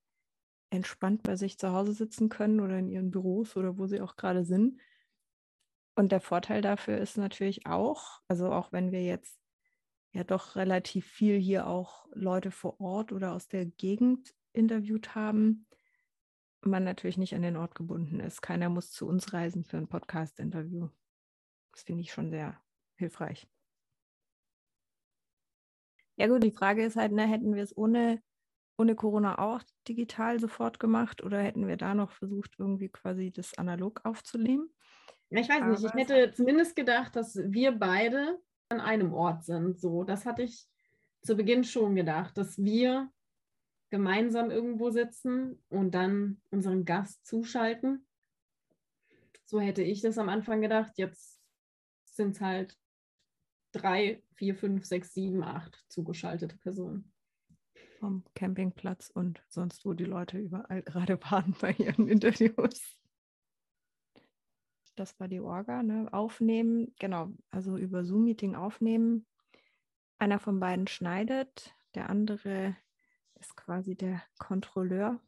entspannt 0.71 1.25
bei 1.25 1.35
sich 1.35 1.59
zu 1.59 1.73
Hause 1.73 1.93
sitzen 1.93 2.29
können 2.29 2.61
oder 2.61 2.79
in 2.79 2.89
ihren 2.89 3.11
Büros 3.11 3.57
oder 3.57 3.77
wo 3.77 3.89
sie 3.89 4.01
auch 4.01 4.15
gerade 4.15 4.45
sind. 4.45 4.81
Und 5.97 6.13
der 6.13 6.21
Vorteil 6.21 6.63
dafür 6.63 6.99
ist 6.99 7.17
natürlich 7.17 7.67
auch, 7.67 8.21
also 8.29 8.53
auch 8.53 8.71
wenn 8.71 8.93
wir 8.93 9.03
jetzt 9.03 9.41
ja 10.13 10.23
doch 10.23 10.55
relativ 10.55 11.05
viel 11.05 11.37
hier 11.37 11.67
auch 11.67 12.07
Leute 12.13 12.53
vor 12.53 12.81
Ort 12.81 13.11
oder 13.11 13.33
aus 13.33 13.49
der 13.49 13.67
Gegend 13.67 14.37
interviewt 14.55 15.15
haben, 15.15 15.67
man 16.63 16.85
natürlich 16.85 17.19
nicht 17.19 17.35
an 17.35 17.43
den 17.43 17.57
Ort 17.57 17.75
gebunden 17.75 18.21
ist. 18.21 18.41
Keiner 18.41 18.71
muss 18.71 18.91
zu 18.91 19.07
uns 19.07 19.33
reisen 19.35 19.65
für 19.65 19.77
ein 19.77 19.89
Podcast-Interview. 19.89 20.89
Das 21.73 21.83
finde 21.83 22.01
ich 22.03 22.13
schon 22.13 22.31
sehr 22.31 22.59
hilfreich. 22.97 23.47
Ja 26.17 26.29
gut, 26.29 26.43
die 26.45 26.53
Frage 26.53 26.85
ist 26.85 26.97
halt, 26.97 27.13
ne, 27.13 27.27
hätten 27.27 27.55
wir 27.55 27.63
es 27.63 27.77
ohne, 27.77 28.23
ohne 28.79 28.95
Corona 28.95 29.39
auch 29.39 29.63
digital 29.89 30.39
sofort 30.39 30.79
gemacht 30.79 31.23
oder 31.23 31.43
hätten 31.43 31.67
wir 31.67 31.77
da 31.77 31.95
noch 31.95 32.13
versucht, 32.13 32.55
irgendwie 32.59 32.89
quasi 32.89 33.33
das 33.33 33.59
analog 33.59 34.01
aufzunehmen? 34.05 34.73
Ja, 35.31 35.41
ich 35.41 35.49
weiß 35.49 35.65
nicht, 35.65 35.81
ich 35.85 35.91
Aber- 35.91 35.99
hätte 36.01 36.33
zumindest 36.33 36.77
gedacht, 36.77 37.17
dass 37.17 37.37
wir 37.37 37.73
beide 37.73 38.39
an 38.69 38.81
einem 38.81 39.13
Ort 39.13 39.45
sind. 39.45 39.81
So, 39.81 40.05
das 40.05 40.25
hatte 40.25 40.43
ich 40.43 40.67
zu 41.23 41.37
Beginn 41.37 41.65
schon 41.65 41.97
gedacht, 41.97 42.39
dass 42.39 42.57
wir 42.63 43.11
gemeinsam 43.91 44.51
irgendwo 44.51 44.91
sitzen 44.91 45.63
und 45.69 45.95
dann 45.95 46.41
unseren 46.51 46.85
Gast 46.85 47.25
zuschalten. 47.27 48.07
So 49.45 49.61
hätte 49.61 49.83
ich 49.83 50.01
das 50.01 50.19
am 50.19 50.29
Anfang 50.29 50.61
gedacht. 50.61 50.93
Jetzt 50.97 51.41
sind 52.05 52.37
es 52.37 52.41
halt 52.41 52.79
drei, 53.73 54.23
vier, 54.35 54.55
fünf, 54.55 54.85
sechs, 54.85 55.15
sieben, 55.15 55.43
acht 55.43 55.85
zugeschaltete 55.89 56.57
Personen. 56.57 57.13
vom 57.99 58.25
Campingplatz 58.35 59.11
und 59.11 59.43
sonst, 59.49 59.85
wo 59.85 59.95
die 59.95 60.05
Leute 60.05 60.39
überall 60.39 60.83
gerade 60.83 61.21
waren 61.23 61.55
bei 61.61 61.73
ihren 61.73 62.09
Interviews. 62.09 62.99
Das 64.97 65.19
war 65.19 65.27
die 65.27 65.41
Orga, 65.41 65.83
ne? 65.83 66.09
Aufnehmen, 66.13 66.95
genau, 66.99 67.33
also 67.51 67.77
über 67.77 68.05
Zoom-Meeting 68.05 68.55
aufnehmen. 68.55 69.27
Einer 70.19 70.39
von 70.39 70.61
beiden 70.61 70.87
schneidet, 70.87 71.75
der 71.95 72.11
andere 72.11 72.77
ist 73.41 73.57
quasi 73.57 73.95
der 73.95 74.23
Kontrolleur 74.39 75.21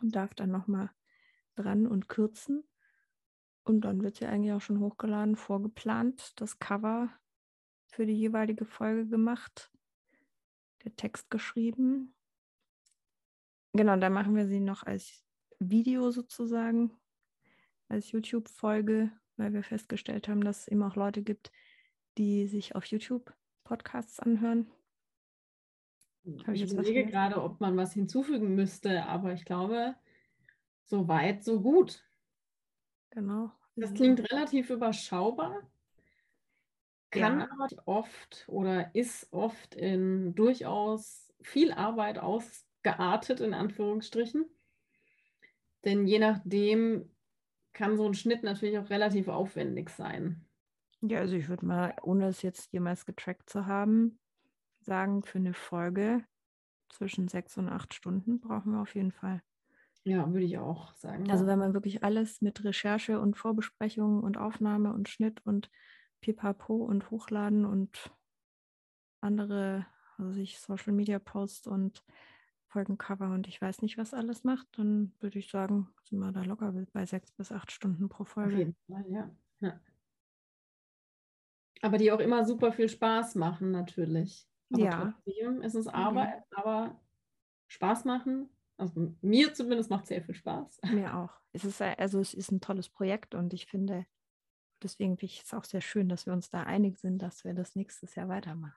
und 0.00 0.14
darf 0.14 0.34
dann 0.34 0.50
nochmal 0.50 0.90
dran 1.54 1.86
und 1.86 2.08
kürzen. 2.08 2.64
Und 3.64 3.82
dann 3.82 4.02
wird 4.02 4.16
sie 4.16 4.26
eigentlich 4.26 4.52
auch 4.52 4.60
schon 4.60 4.80
hochgeladen, 4.80 5.36
vorgeplant, 5.36 6.32
das 6.40 6.58
Cover 6.58 7.10
für 7.86 8.06
die 8.06 8.18
jeweilige 8.18 8.64
Folge 8.64 9.06
gemacht 9.06 9.72
der 10.84 10.96
Text 10.96 11.30
geschrieben. 11.30 12.14
Genau, 13.72 13.96
dann 13.96 14.12
machen 14.12 14.36
wir 14.36 14.46
sie 14.46 14.60
noch 14.60 14.82
als 14.82 15.24
Video 15.58 16.10
sozusagen, 16.10 16.92
als 17.88 18.10
YouTube-Folge, 18.10 19.12
weil 19.36 19.52
wir 19.52 19.62
festgestellt 19.62 20.28
haben, 20.28 20.44
dass 20.44 20.60
es 20.60 20.68
eben 20.68 20.82
auch 20.82 20.96
Leute 20.96 21.22
gibt, 21.22 21.52
die 22.18 22.46
sich 22.46 22.74
auf 22.74 22.84
YouTube 22.86 23.32
Podcasts 23.64 24.20
anhören. 24.20 24.70
Hab 26.46 26.54
ich 26.54 26.62
Ich 26.62 26.72
überlege 26.72 27.06
gerade, 27.06 27.42
ob 27.42 27.60
man 27.60 27.76
was 27.76 27.92
hinzufügen 27.94 28.54
müsste, 28.54 29.04
aber 29.06 29.32
ich 29.32 29.44
glaube, 29.44 29.96
so 30.84 31.08
weit, 31.08 31.44
so 31.44 31.62
gut. 31.62 32.04
Genau. 33.10 33.52
Das 33.76 33.92
klingt 33.92 34.20
relativ 34.32 34.70
überschaubar, 34.70 35.70
kann 37.10 37.40
Ja. 37.40 37.46
aber 37.48 37.68
oft 37.86 38.44
oder 38.48 38.94
ist 38.94 39.32
oft 39.32 39.74
in 39.74 40.34
durchaus 40.34 41.32
viel 41.42 41.72
Arbeit 41.72 42.18
ausgeartet, 42.18 43.40
in 43.40 43.54
Anführungsstrichen. 43.54 44.46
Denn 45.84 46.06
je 46.08 46.18
nachdem 46.18 47.14
kann 47.72 47.96
so 47.96 48.06
ein 48.06 48.14
Schnitt 48.14 48.42
natürlich 48.42 48.78
auch 48.78 48.90
relativ 48.90 49.28
aufwendig 49.28 49.90
sein. 49.90 50.48
Ja, 51.00 51.18
also 51.18 51.34
ich 51.36 51.48
würde 51.48 51.66
mal, 51.66 51.96
ohne 52.02 52.26
es 52.28 52.42
jetzt 52.42 52.72
jemals 52.72 53.04
getrackt 53.06 53.50
zu 53.50 53.66
haben, 53.66 54.20
sagen, 54.84 55.22
für 55.22 55.38
eine 55.38 55.54
Folge 55.54 56.24
zwischen 56.88 57.28
sechs 57.28 57.56
und 57.56 57.68
acht 57.68 57.94
Stunden 57.94 58.40
brauchen 58.40 58.72
wir 58.72 58.80
auf 58.80 58.94
jeden 58.94 59.12
Fall. 59.12 59.42
Ja, 60.04 60.30
würde 60.32 60.44
ich 60.44 60.58
auch 60.58 60.94
sagen. 60.96 61.30
Also 61.30 61.46
wenn 61.46 61.58
man 61.58 61.74
wirklich 61.74 62.02
alles 62.02 62.40
mit 62.40 62.64
Recherche 62.64 63.20
und 63.20 63.36
Vorbesprechung 63.36 64.22
und 64.22 64.36
Aufnahme 64.36 64.92
und 64.92 65.08
Schnitt 65.08 65.40
und 65.46 65.70
Pipapo 66.20 66.76
und 66.76 67.10
Hochladen 67.10 67.64
und 67.64 68.10
andere, 69.20 69.86
also 70.18 70.40
ich 70.40 70.58
Social 70.58 70.92
Media 70.92 71.18
Posts 71.18 71.68
und 71.68 72.04
Folgencover 72.66 73.30
und 73.30 73.46
ich 73.46 73.60
weiß 73.60 73.82
nicht, 73.82 73.98
was 73.98 74.14
alles 74.14 74.44
macht, 74.44 74.66
dann 74.78 75.12
würde 75.20 75.38
ich 75.38 75.50
sagen, 75.50 75.88
sind 76.08 76.18
wir 76.18 76.32
da 76.32 76.42
locker 76.42 76.72
bei 76.92 77.06
sechs 77.06 77.30
bis 77.32 77.52
acht 77.52 77.70
Stunden 77.70 78.08
pro 78.08 78.22
Auf 78.22 78.30
Folge. 78.30 78.56
jeden 78.56 78.76
Fall, 78.88 79.04
ja. 79.08 79.30
ja. 79.60 79.80
Aber 81.82 81.98
die 81.98 82.10
auch 82.12 82.20
immer 82.20 82.44
super 82.44 82.72
viel 82.72 82.88
Spaß 82.88 83.34
machen, 83.34 83.72
natürlich. 83.72 84.48
Aber 84.72 84.82
Ja. 84.82 85.12
trotzdem 85.24 85.62
ist 85.62 85.74
es 85.74 85.86
Mhm. 85.86 85.92
Arbeit, 85.94 86.44
aber 86.50 87.00
Spaß 87.68 88.04
machen. 88.04 88.48
Also 88.76 89.14
mir 89.20 89.54
zumindest 89.54 89.90
macht 89.90 90.04
es 90.04 90.08
sehr 90.08 90.22
viel 90.22 90.34
Spaß. 90.34 90.80
Mir 91.06 91.16
auch. 91.16 91.30
Es 91.52 91.64
ist 91.64 91.80
äh, 91.80 91.94
also 91.98 92.18
es 92.20 92.34
ist 92.34 92.50
ein 92.50 92.60
tolles 92.60 92.88
Projekt 92.88 93.34
und 93.34 93.52
ich 93.52 93.66
finde, 93.66 94.06
deswegen 94.82 95.16
finde 95.18 95.32
ich 95.32 95.42
es 95.42 95.54
auch 95.54 95.64
sehr 95.64 95.80
schön, 95.82 96.08
dass 96.08 96.26
wir 96.26 96.32
uns 96.32 96.48
da 96.50 96.62
einig 96.62 96.98
sind, 96.98 97.18
dass 97.20 97.44
wir 97.44 97.54
das 97.54 97.76
nächstes 97.76 98.14
Jahr 98.14 98.28
weitermachen. 98.28 98.74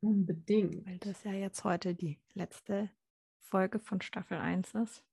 Unbedingt. 0.00 0.86
Weil 0.86 0.98
das 0.98 1.24
ja 1.24 1.32
jetzt 1.32 1.64
heute 1.64 1.94
die 1.94 2.18
letzte 2.34 2.90
Folge 3.38 3.78
von 3.80 4.00
Staffel 4.00 4.38
1 4.38 4.74
ist. 4.74 5.04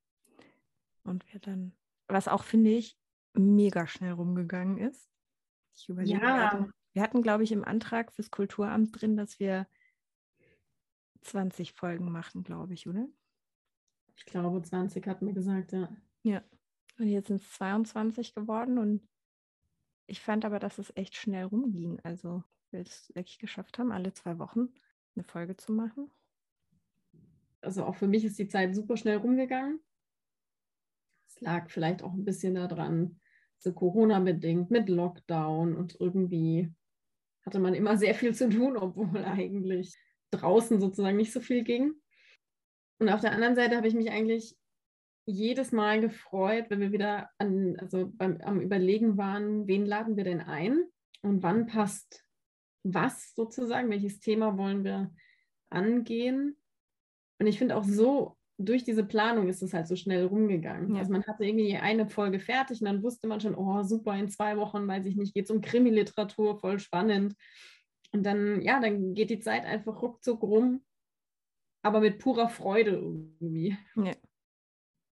Und 1.03 1.32
wir 1.34 1.39
dann, 1.39 1.74
was 2.08 2.27
auch, 2.27 2.44
finde 2.44 2.72
ich, 2.72 2.98
mega 3.34 3.88
schnell 3.88 4.12
rumgegangen 4.13 4.77
ist. 4.77 5.10
Ich 5.75 5.89
überlege, 5.89 6.20
Ja. 6.22 6.68
Wir 6.93 7.01
hatten, 7.01 7.21
glaube 7.21 7.43
ich, 7.43 7.51
im 7.51 7.65
Antrag 7.65 8.12
fürs 8.12 8.31
Kulturamt 8.31 9.00
drin, 9.01 9.17
dass 9.17 9.39
wir 9.39 9.67
20 11.21 11.73
Folgen 11.73 12.12
machen, 12.12 12.43
glaube 12.43 12.73
ich, 12.73 12.88
oder? 12.88 13.07
Ich 14.15 14.25
glaube, 14.25 14.62
20 14.62 15.05
hat 15.07 15.21
mir 15.21 15.33
gesagt, 15.33 15.71
ja. 15.71 15.89
Ja. 16.21 16.43
Und 17.00 17.07
jetzt 17.07 17.27
sind 17.27 17.41
es 17.41 17.51
22 17.53 18.35
geworden 18.35 18.77
und 18.77 19.07
ich 20.05 20.21
fand 20.21 20.45
aber, 20.45 20.59
dass 20.59 20.77
es 20.77 20.95
echt 20.95 21.15
schnell 21.15 21.45
rumging. 21.45 22.00
Also 22.03 22.43
wir 22.69 22.81
es 22.81 23.12
wirklich 23.15 23.39
geschafft 23.39 23.79
haben, 23.79 23.91
alle 23.91 24.13
zwei 24.13 24.38
Wochen 24.38 24.69
eine 25.15 25.23
Folge 25.23 25.57
zu 25.57 25.71
machen. 25.71 26.12
Also 27.62 27.85
auch 27.85 27.95
für 27.95 28.07
mich 28.07 28.25
ist 28.25 28.38
die 28.38 28.47
Zeit 28.47 28.75
super 28.75 28.97
schnell 28.97 29.17
rumgegangen. 29.17 29.79
Es 31.27 31.39
lag 31.41 31.69
vielleicht 31.69 32.03
auch 32.03 32.13
ein 32.13 32.25
bisschen 32.25 32.55
daran, 32.55 33.19
so 33.57 33.73
Corona-bedingt 33.73 34.69
mit 34.69 34.89
Lockdown 34.89 35.75
und 35.75 36.00
irgendwie 36.00 36.71
hatte 37.45 37.59
man 37.59 37.73
immer 37.73 37.97
sehr 37.97 38.15
viel 38.15 38.33
zu 38.33 38.50
tun, 38.50 38.77
obwohl 38.77 39.23
eigentlich 39.23 39.95
draußen 40.31 40.79
sozusagen 40.79 41.17
nicht 41.17 41.31
so 41.31 41.41
viel 41.41 41.63
ging. 41.63 41.93
Und 43.00 43.09
auf 43.09 43.21
der 43.21 43.33
anderen 43.33 43.55
Seite 43.55 43.75
habe 43.75 43.88
ich 43.88 43.93
mich 43.93 44.12
eigentlich 44.12 44.55
jedes 45.25 45.71
Mal 45.71 46.01
gefreut, 46.01 46.65
wenn 46.69 46.79
wir 46.79 46.91
wieder 46.91 47.29
an, 47.38 47.77
also 47.79 48.12
beim, 48.13 48.41
am 48.41 48.59
Überlegen 48.59 49.17
waren, 49.17 49.67
wen 49.67 49.85
laden 49.85 50.17
wir 50.17 50.23
denn 50.23 50.41
ein 50.41 50.83
und 51.21 51.43
wann 51.43 51.65
passt 51.65 52.25
was 52.83 53.33
sozusagen, 53.33 53.89
welches 53.89 54.19
Thema 54.19 54.57
wollen 54.57 54.83
wir 54.83 55.13
angehen. 55.69 56.57
Und 57.39 57.47
ich 57.47 57.57
finde 57.57 57.77
auch 57.77 57.85
so, 57.85 58.38
durch 58.63 58.84
diese 58.84 59.03
Planung 59.03 59.48
ist 59.48 59.62
es 59.62 59.74
halt 59.74 59.88
so 59.88 59.96
schnell 59.96 60.25
rumgegangen. 60.25 60.93
Ja. 60.93 61.00
Also 61.00 61.12
man 61.12 61.25
hatte 61.25 61.43
irgendwie 61.43 61.75
eine 61.77 62.08
Folge 62.08 62.39
fertig 62.39 62.82
und 62.82 62.86
dann 62.86 63.03
wusste 63.03 63.27
man 63.27 63.39
schon, 63.39 63.55
oh 63.55 63.84
super, 63.84 64.15
in 64.15 64.29
zwei 64.29 64.58
Wochen, 64.58 64.88
weiß 64.88 65.05
ich 65.05 65.15
nicht, 65.15 65.34
geht 65.34 65.46
es 65.46 65.51
um 65.51 65.62
Krimiliteratur, 65.62 66.60
voll 66.60 66.79
spannend. 66.79 67.36
Und 68.12 68.24
dann, 68.24 68.62
ja, 68.62 68.79
dann 68.79 69.13
geht 69.13 69.29
die 69.29 69.39
Zeit 69.39 69.65
einfach 69.65 70.01
ruckzuck 70.01 70.41
rum, 70.43 70.84
aber 71.82 72.00
mit 72.00 72.20
purer 72.20 72.50
Freude 72.50 72.91
irgendwie. 72.91 73.77
Ja, 73.96 74.12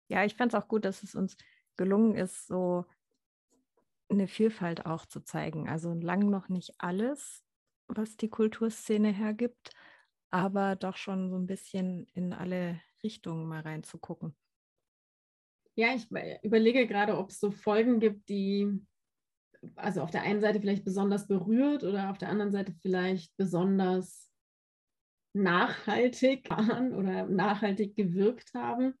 ja 0.07 0.25
ich 0.25 0.35
fand 0.35 0.53
es 0.53 0.59
auch 0.59 0.67
gut, 0.67 0.85
dass 0.85 1.03
es 1.03 1.13
uns 1.13 1.35
gelungen 1.77 2.15
ist, 2.15 2.47
so 2.47 2.85
eine 4.09 4.27
Vielfalt 4.27 4.85
auch 4.85 5.05
zu 5.05 5.21
zeigen. 5.21 5.67
Also 5.67 5.93
lang 5.93 6.29
noch 6.29 6.47
nicht 6.47 6.73
alles, 6.77 7.43
was 7.87 8.17
die 8.17 8.29
Kulturszene 8.29 9.09
hergibt, 9.09 9.71
aber 10.31 10.75
doch 10.75 10.97
schon 10.97 11.29
so 11.29 11.37
ein 11.37 11.47
bisschen 11.47 12.07
in 12.13 12.33
alle 12.33 12.81
Richtungen 13.05 13.47
mal 13.47 13.61
reinzugucken. 13.61 14.35
Ja, 15.75 15.93
ich 15.93 16.07
überlege 16.43 16.87
gerade, 16.87 17.17
ob 17.17 17.29
es 17.29 17.39
so 17.39 17.51
Folgen 17.51 17.99
gibt, 17.99 18.29
die 18.29 18.81
also 19.75 20.01
auf 20.01 20.11
der 20.11 20.23
einen 20.23 20.41
Seite 20.41 20.59
vielleicht 20.59 20.85
besonders 20.85 21.27
berührt 21.27 21.83
oder 21.83 22.09
auf 22.09 22.17
der 22.17 22.29
anderen 22.29 22.51
Seite 22.51 22.73
vielleicht 22.81 23.35
besonders 23.37 24.31
nachhaltig 25.33 26.49
waren 26.49 26.93
oder 26.93 27.25
nachhaltig 27.27 27.95
gewirkt 27.95 28.53
haben. 28.53 28.95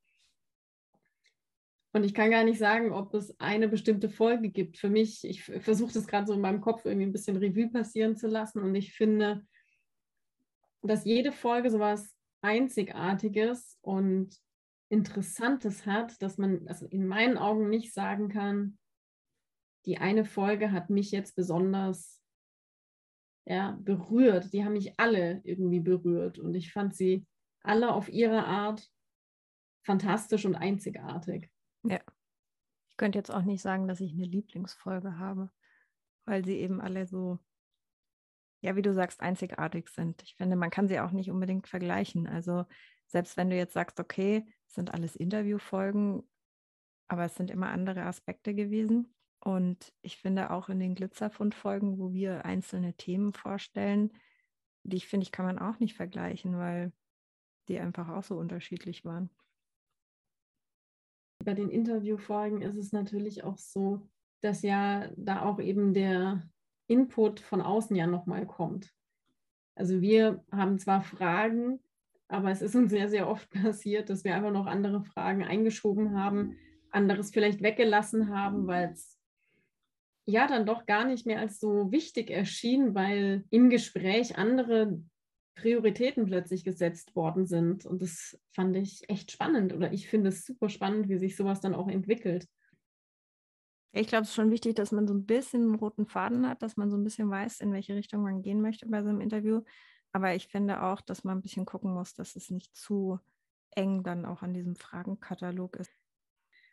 Und 1.93 2.03
ich 2.03 2.13
kann 2.13 2.29
gar 2.29 2.43
nicht 2.43 2.59
sagen, 2.59 2.91
ob 2.91 3.13
es 3.13 3.39
eine 3.39 3.69
bestimmte 3.69 4.09
Folge 4.09 4.49
gibt. 4.49 4.77
Für 4.77 4.89
mich, 4.89 5.23
ich 5.23 5.43
versuche 5.43 5.93
das 5.93 6.07
gerade 6.07 6.27
so 6.27 6.33
in 6.33 6.41
meinem 6.41 6.59
Kopf 6.59 6.83
irgendwie 6.83 7.05
ein 7.05 7.13
bisschen 7.13 7.37
Revue 7.37 7.69
passieren 7.69 8.17
zu 8.17 8.27
lassen. 8.27 8.61
Und 8.61 8.75
ich 8.75 8.93
finde, 8.93 9.47
dass 10.81 11.05
jede 11.05 11.31
Folge 11.31 11.69
so 11.69 11.79
was 11.79 12.14
Einzigartiges 12.45 13.77
und 13.81 14.37
Interessantes 14.89 15.85
hat, 15.85 16.21
dass 16.21 16.37
man 16.37 16.67
also 16.67 16.85
in 16.85 17.07
meinen 17.07 17.37
Augen 17.37 17.69
nicht 17.69 17.93
sagen 17.93 18.29
kann, 18.29 18.77
die 19.85 19.97
eine 19.97 20.25
Folge 20.25 20.71
hat 20.71 20.89
mich 20.89 21.11
jetzt 21.11 21.35
besonders 21.35 22.21
ja, 23.47 23.77
berührt. 23.81 24.53
Die 24.53 24.63
haben 24.63 24.73
mich 24.73 24.99
alle 24.99 25.41
irgendwie 25.43 25.79
berührt 25.79 26.39
und 26.39 26.53
ich 26.55 26.71
fand 26.71 26.95
sie 26.95 27.25
alle 27.61 27.93
auf 27.93 28.09
ihre 28.09 28.45
Art 28.45 28.87
fantastisch 29.83 30.45
und 30.45 30.55
einzigartig. 30.55 31.49
Ja. 31.83 31.99
Ich 32.89 32.97
könnte 32.97 33.19
jetzt 33.19 33.31
auch 33.31 33.41
nicht 33.41 33.61
sagen, 33.61 33.87
dass 33.87 33.99
ich 33.99 34.13
eine 34.13 34.23
Lieblingsfolge 34.23 35.17
habe, 35.17 35.51
weil 36.25 36.45
sie 36.45 36.57
eben 36.59 36.79
alle 36.79 37.05
so, 37.07 37.39
ja, 38.61 38.75
wie 38.75 38.81
du 38.81 38.93
sagst, 38.93 39.21
einzigartig 39.21 39.89
sind. 39.89 40.21
Ich 40.23 40.35
finde, 40.35 40.55
man 40.55 40.69
kann 40.69 40.87
sie 40.87 40.99
auch 40.99 41.11
nicht 41.11 41.29
unbedingt 41.29 41.67
vergleichen. 41.67 42.27
Also 42.27 42.65
selbst 43.07 43.37
wenn 43.37 43.49
du 43.49 43.55
jetzt 43.55 43.73
sagst, 43.73 43.99
okay, 43.99 44.45
es 44.67 44.73
sind 44.73 44.93
alles 44.93 45.15
Interviewfolgen, 45.15 46.23
aber 47.07 47.25
es 47.25 47.35
sind 47.35 47.51
immer 47.51 47.69
andere 47.69 48.03
Aspekte 48.03 48.55
gewesen. 48.55 49.13
Und 49.39 49.93
ich 50.01 50.17
finde 50.17 50.49
auch 50.49 50.69
in 50.69 50.79
den 50.79 50.95
Glitzerfund-Folgen, 50.95 51.99
wo 51.99 52.13
wir 52.13 52.45
einzelne 52.45 52.95
Themen 52.95 53.33
vorstellen, 53.33 54.11
die 54.83 54.97
ich 54.97 55.07
finde, 55.07 55.23
ich 55.23 55.31
kann 55.31 55.45
man 55.45 55.59
auch 55.59 55.79
nicht 55.79 55.95
vergleichen, 55.95 56.57
weil 56.57 56.91
die 57.67 57.79
einfach 57.79 58.09
auch 58.09 58.23
so 58.23 58.37
unterschiedlich 58.37 59.05
waren. 59.05 59.29
Bei 61.43 61.53
den 61.53 61.69
Interviewfolgen 61.69 62.61
ist 62.61 62.75
es 62.75 62.91
natürlich 62.91 63.43
auch 63.43 63.57
so, 63.57 64.07
dass 64.41 64.61
ja 64.61 65.11
da 65.15 65.43
auch 65.43 65.59
eben 65.59 65.93
der 65.93 66.49
Input 66.87 67.39
von 67.39 67.61
außen 67.61 67.95
ja 67.95 68.07
nochmal 68.07 68.45
kommt. 68.45 68.93
Also 69.75 70.01
wir 70.01 70.43
haben 70.51 70.79
zwar 70.79 71.01
Fragen, 71.01 71.79
aber 72.27 72.49
es 72.51 72.61
ist 72.61 72.75
uns 72.75 72.91
sehr, 72.91 73.09
sehr 73.09 73.27
oft 73.27 73.49
passiert, 73.63 74.09
dass 74.09 74.23
wir 74.23 74.35
einfach 74.35 74.51
noch 74.51 74.65
andere 74.65 75.03
Fragen 75.03 75.43
eingeschoben 75.43 76.17
haben, 76.17 76.57
anderes 76.91 77.31
vielleicht 77.31 77.61
weggelassen 77.61 78.29
haben, 78.29 78.67
weil 78.67 78.91
es 78.91 79.19
ja 80.25 80.47
dann 80.47 80.65
doch 80.65 80.85
gar 80.85 81.05
nicht 81.05 81.25
mehr 81.25 81.39
als 81.39 81.59
so 81.59 81.91
wichtig 81.91 82.31
erschien, 82.31 82.95
weil 82.95 83.43
im 83.49 83.69
Gespräch 83.69 84.37
andere 84.37 84.99
Prioritäten 85.55 86.25
plötzlich 86.25 86.63
gesetzt 86.63 87.15
worden 87.15 87.45
sind. 87.45 87.85
Und 87.85 88.01
das 88.01 88.39
fand 88.51 88.75
ich 88.75 89.09
echt 89.09 89.31
spannend 89.31 89.73
oder 89.73 89.93
ich 89.93 90.07
finde 90.07 90.29
es 90.29 90.45
super 90.45 90.69
spannend, 90.69 91.09
wie 91.09 91.17
sich 91.17 91.35
sowas 91.35 91.61
dann 91.61 91.75
auch 91.75 91.87
entwickelt. 91.87 92.47
Ich 93.97 94.07
glaube, 94.07 94.23
es 94.23 94.29
ist 94.29 94.35
schon 94.35 94.51
wichtig, 94.51 94.75
dass 94.75 94.91
man 94.91 95.07
so 95.07 95.13
ein 95.13 95.25
bisschen 95.25 95.61
einen 95.63 95.75
roten 95.75 96.05
Faden 96.05 96.47
hat, 96.49 96.61
dass 96.61 96.75
man 96.75 96.91
so 96.91 96.97
ein 96.97 97.03
bisschen 97.03 97.29
weiß, 97.29 97.61
in 97.61 97.71
welche 97.71 97.95
Richtung 97.95 98.23
man 98.23 98.41
gehen 98.41 98.61
möchte 98.61 98.85
bei 98.87 99.01
so 99.01 99.09
einem 99.09 99.21
Interview. 99.21 99.61
Aber 100.11 100.35
ich 100.35 100.47
finde 100.47 100.83
auch, 100.83 100.99
dass 101.01 101.23
man 101.23 101.37
ein 101.37 101.41
bisschen 101.41 101.65
gucken 101.65 101.93
muss, 101.93 102.13
dass 102.13 102.35
es 102.35 102.49
nicht 102.49 102.75
zu 102.75 103.19
eng 103.71 104.03
dann 104.03 104.25
auch 104.25 104.41
an 104.41 104.53
diesem 104.53 104.75
Fragenkatalog 104.75 105.77
ist. 105.77 105.91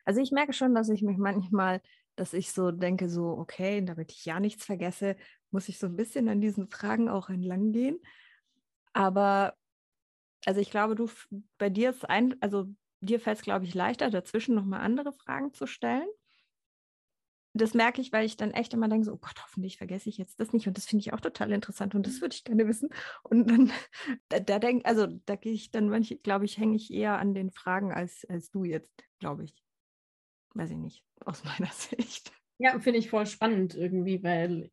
Also 0.05 0.21
ich 0.21 0.33
merke 0.33 0.53
schon, 0.53 0.75
dass 0.75 0.89
ich 0.91 1.03
mich 1.03 1.19
manchmal 1.19 1.83
dass 2.17 2.35
ich 2.35 2.53
so 2.53 2.73
denke, 2.73 3.09
so, 3.09 3.31
okay, 3.39 3.85
damit 3.85 4.13
ich 4.13 4.25
ja 4.27 4.41
nichts 4.41 4.67
vergesse, 4.67 5.17
muss 5.51 5.69
ich 5.69 5.79
so 5.79 5.87
ein 5.87 5.97
bisschen 5.97 6.29
an 6.29 6.41
diesen 6.43 6.69
Fragen 6.69 7.09
auch 7.09 7.31
entlang 7.31 7.73
gehen. 7.73 8.01
Aber 8.93 9.57
also 10.47 10.61
ich 10.61 10.71
glaube, 10.71 10.95
du 10.97 11.11
bei 11.59 11.71
dir 11.71 11.91
ist 11.91 12.09
ein, 12.09 12.37
also 12.43 12.67
dir 13.01 13.21
fällt 13.21 13.39
es, 13.39 13.45
glaube 13.45 13.67
ich, 13.67 13.75
leichter, 13.75 14.11
dazwischen 14.11 14.55
nochmal 14.55 14.81
andere 14.83 15.13
Fragen 15.13 15.53
zu 15.55 15.67
stellen. 15.67 16.09
Das 17.55 17.75
merke 17.75 18.01
ich, 18.01 18.13
weil 18.13 18.25
ich 18.25 18.37
dann 18.37 18.53
echt 18.53 18.73
immer 18.73 18.89
denke, 18.89 19.05
so, 19.05 19.13
oh 19.13 19.19
Gott, 19.19 19.43
hoffentlich 19.43 19.77
vergesse 19.77 20.09
ich 20.09 20.17
jetzt 20.17 20.41
das 20.41 20.53
nicht. 20.53 20.67
Und 20.67 20.77
das 20.77 20.87
finde 20.87 21.03
ich 21.03 21.13
auch 21.13 21.21
total 21.21 21.53
interessant 21.53 21.95
und 21.95 22.07
das 22.07 22.21
würde 22.21 22.35
ich 22.35 22.45
gerne 22.45 22.67
wissen. 22.67 22.89
Und 23.23 23.51
dann, 23.51 23.71
da, 24.29 24.41
da 24.41 24.59
denke, 24.59 24.87
also 24.87 25.07
da 25.27 25.37
gehe 25.37 25.53
ich 25.53 25.71
dann 25.71 25.89
manche, 25.89 26.17
glaube 26.17 26.45
ich, 26.47 26.59
hänge 26.59 26.77
ich 26.77 26.93
eher 26.93 27.19
an 27.19 27.35
den 27.35 27.51
Fragen 27.51 27.93
als, 27.93 28.25
als 28.29 28.51
du 28.51 28.65
jetzt, 28.65 29.05
glaube 29.19 29.45
ich 29.45 29.63
weiß 30.55 30.71
ich 30.71 30.77
nicht, 30.77 31.05
aus 31.25 31.45
meiner 31.59 31.73
Sicht. 31.73 32.33
Ja, 32.59 32.79
finde 32.79 32.99
ich 32.99 33.11
voll 33.11 33.27
spannend 33.27 33.75
irgendwie, 33.75 34.23
weil 34.23 34.71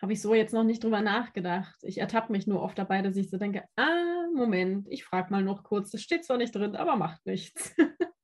habe 0.00 0.12
ich 0.12 0.22
so 0.22 0.32
jetzt 0.32 0.52
noch 0.54 0.64
nicht 0.64 0.84
drüber 0.84 1.00
nachgedacht. 1.00 1.76
Ich 1.82 1.98
ertappe 1.98 2.30
mich 2.30 2.46
nur 2.46 2.62
oft 2.62 2.78
dabei, 2.78 3.02
dass 3.02 3.16
ich 3.16 3.30
so 3.30 3.36
denke, 3.36 3.64
ah, 3.74 4.26
Moment, 4.32 4.86
ich 4.90 5.04
frage 5.04 5.32
mal 5.32 5.42
noch 5.42 5.64
kurz. 5.64 5.90
Das 5.90 6.02
steht 6.02 6.24
zwar 6.24 6.36
nicht 6.36 6.54
drin, 6.54 6.76
aber 6.76 6.94
macht 6.94 7.24
nichts. 7.26 7.74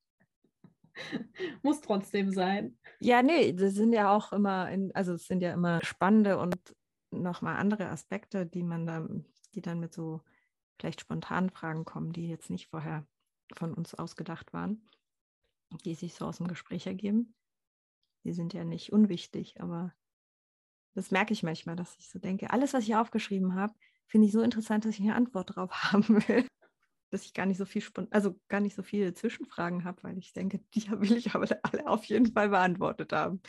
Muss 1.62 1.80
trotzdem 1.80 2.30
sein. 2.30 2.76
Ja, 3.00 3.22
nee, 3.22 3.52
das 3.52 3.74
sind 3.74 3.92
ja 3.92 4.14
auch 4.14 4.32
immer, 4.32 4.70
in, 4.70 4.94
also 4.94 5.14
es 5.14 5.26
sind 5.26 5.40
ja 5.40 5.52
immer 5.52 5.84
spannende 5.84 6.38
und 6.38 6.56
nochmal 7.10 7.56
andere 7.56 7.88
Aspekte, 7.88 8.46
die 8.46 8.62
man 8.62 8.86
dann, 8.86 9.24
die 9.54 9.60
dann 9.60 9.80
mit 9.80 9.92
so 9.92 10.22
vielleicht 10.78 11.00
spontanen 11.00 11.50
Fragen 11.50 11.84
kommen, 11.84 12.12
die 12.12 12.28
jetzt 12.28 12.50
nicht 12.50 12.68
vorher 12.68 13.06
von 13.54 13.74
uns 13.74 13.94
ausgedacht 13.94 14.52
waren 14.52 14.82
die 15.82 15.94
sich 15.94 16.14
so 16.14 16.26
aus 16.26 16.38
dem 16.38 16.48
Gespräch 16.48 16.86
ergeben. 16.86 17.34
Die 18.24 18.32
sind 18.32 18.54
ja 18.54 18.64
nicht 18.64 18.92
unwichtig, 18.92 19.60
aber 19.60 19.92
das 20.94 21.10
merke 21.10 21.32
ich 21.32 21.42
manchmal, 21.42 21.76
dass 21.76 21.96
ich 21.98 22.08
so 22.08 22.18
denke, 22.18 22.50
alles, 22.50 22.72
was 22.72 22.84
ich 22.84 22.94
aufgeschrieben 22.94 23.54
habe, 23.54 23.74
finde 24.06 24.26
ich 24.26 24.32
so 24.32 24.40
interessant, 24.42 24.84
dass 24.84 24.94
ich 24.94 25.00
eine 25.00 25.16
Antwort 25.16 25.56
drauf 25.56 25.72
haben 25.92 26.08
will. 26.28 26.46
Dass 27.14 27.24
ich 27.24 27.32
gar 27.32 27.46
nicht 27.46 27.58
so 27.58 27.64
viel, 27.64 27.80
also 28.10 28.34
gar 28.48 28.58
nicht 28.58 28.74
so 28.74 28.82
viele 28.82 29.14
Zwischenfragen 29.14 29.84
habe, 29.84 30.02
weil 30.02 30.18
ich 30.18 30.32
denke, 30.32 30.58
die 30.74 30.90
will 30.90 31.16
ich 31.16 31.32
aber 31.32 31.46
alle 31.62 31.86
auf 31.86 32.04
jeden 32.06 32.32
Fall 32.32 32.48
beantwortet 32.48 33.12
haben. 33.12 33.40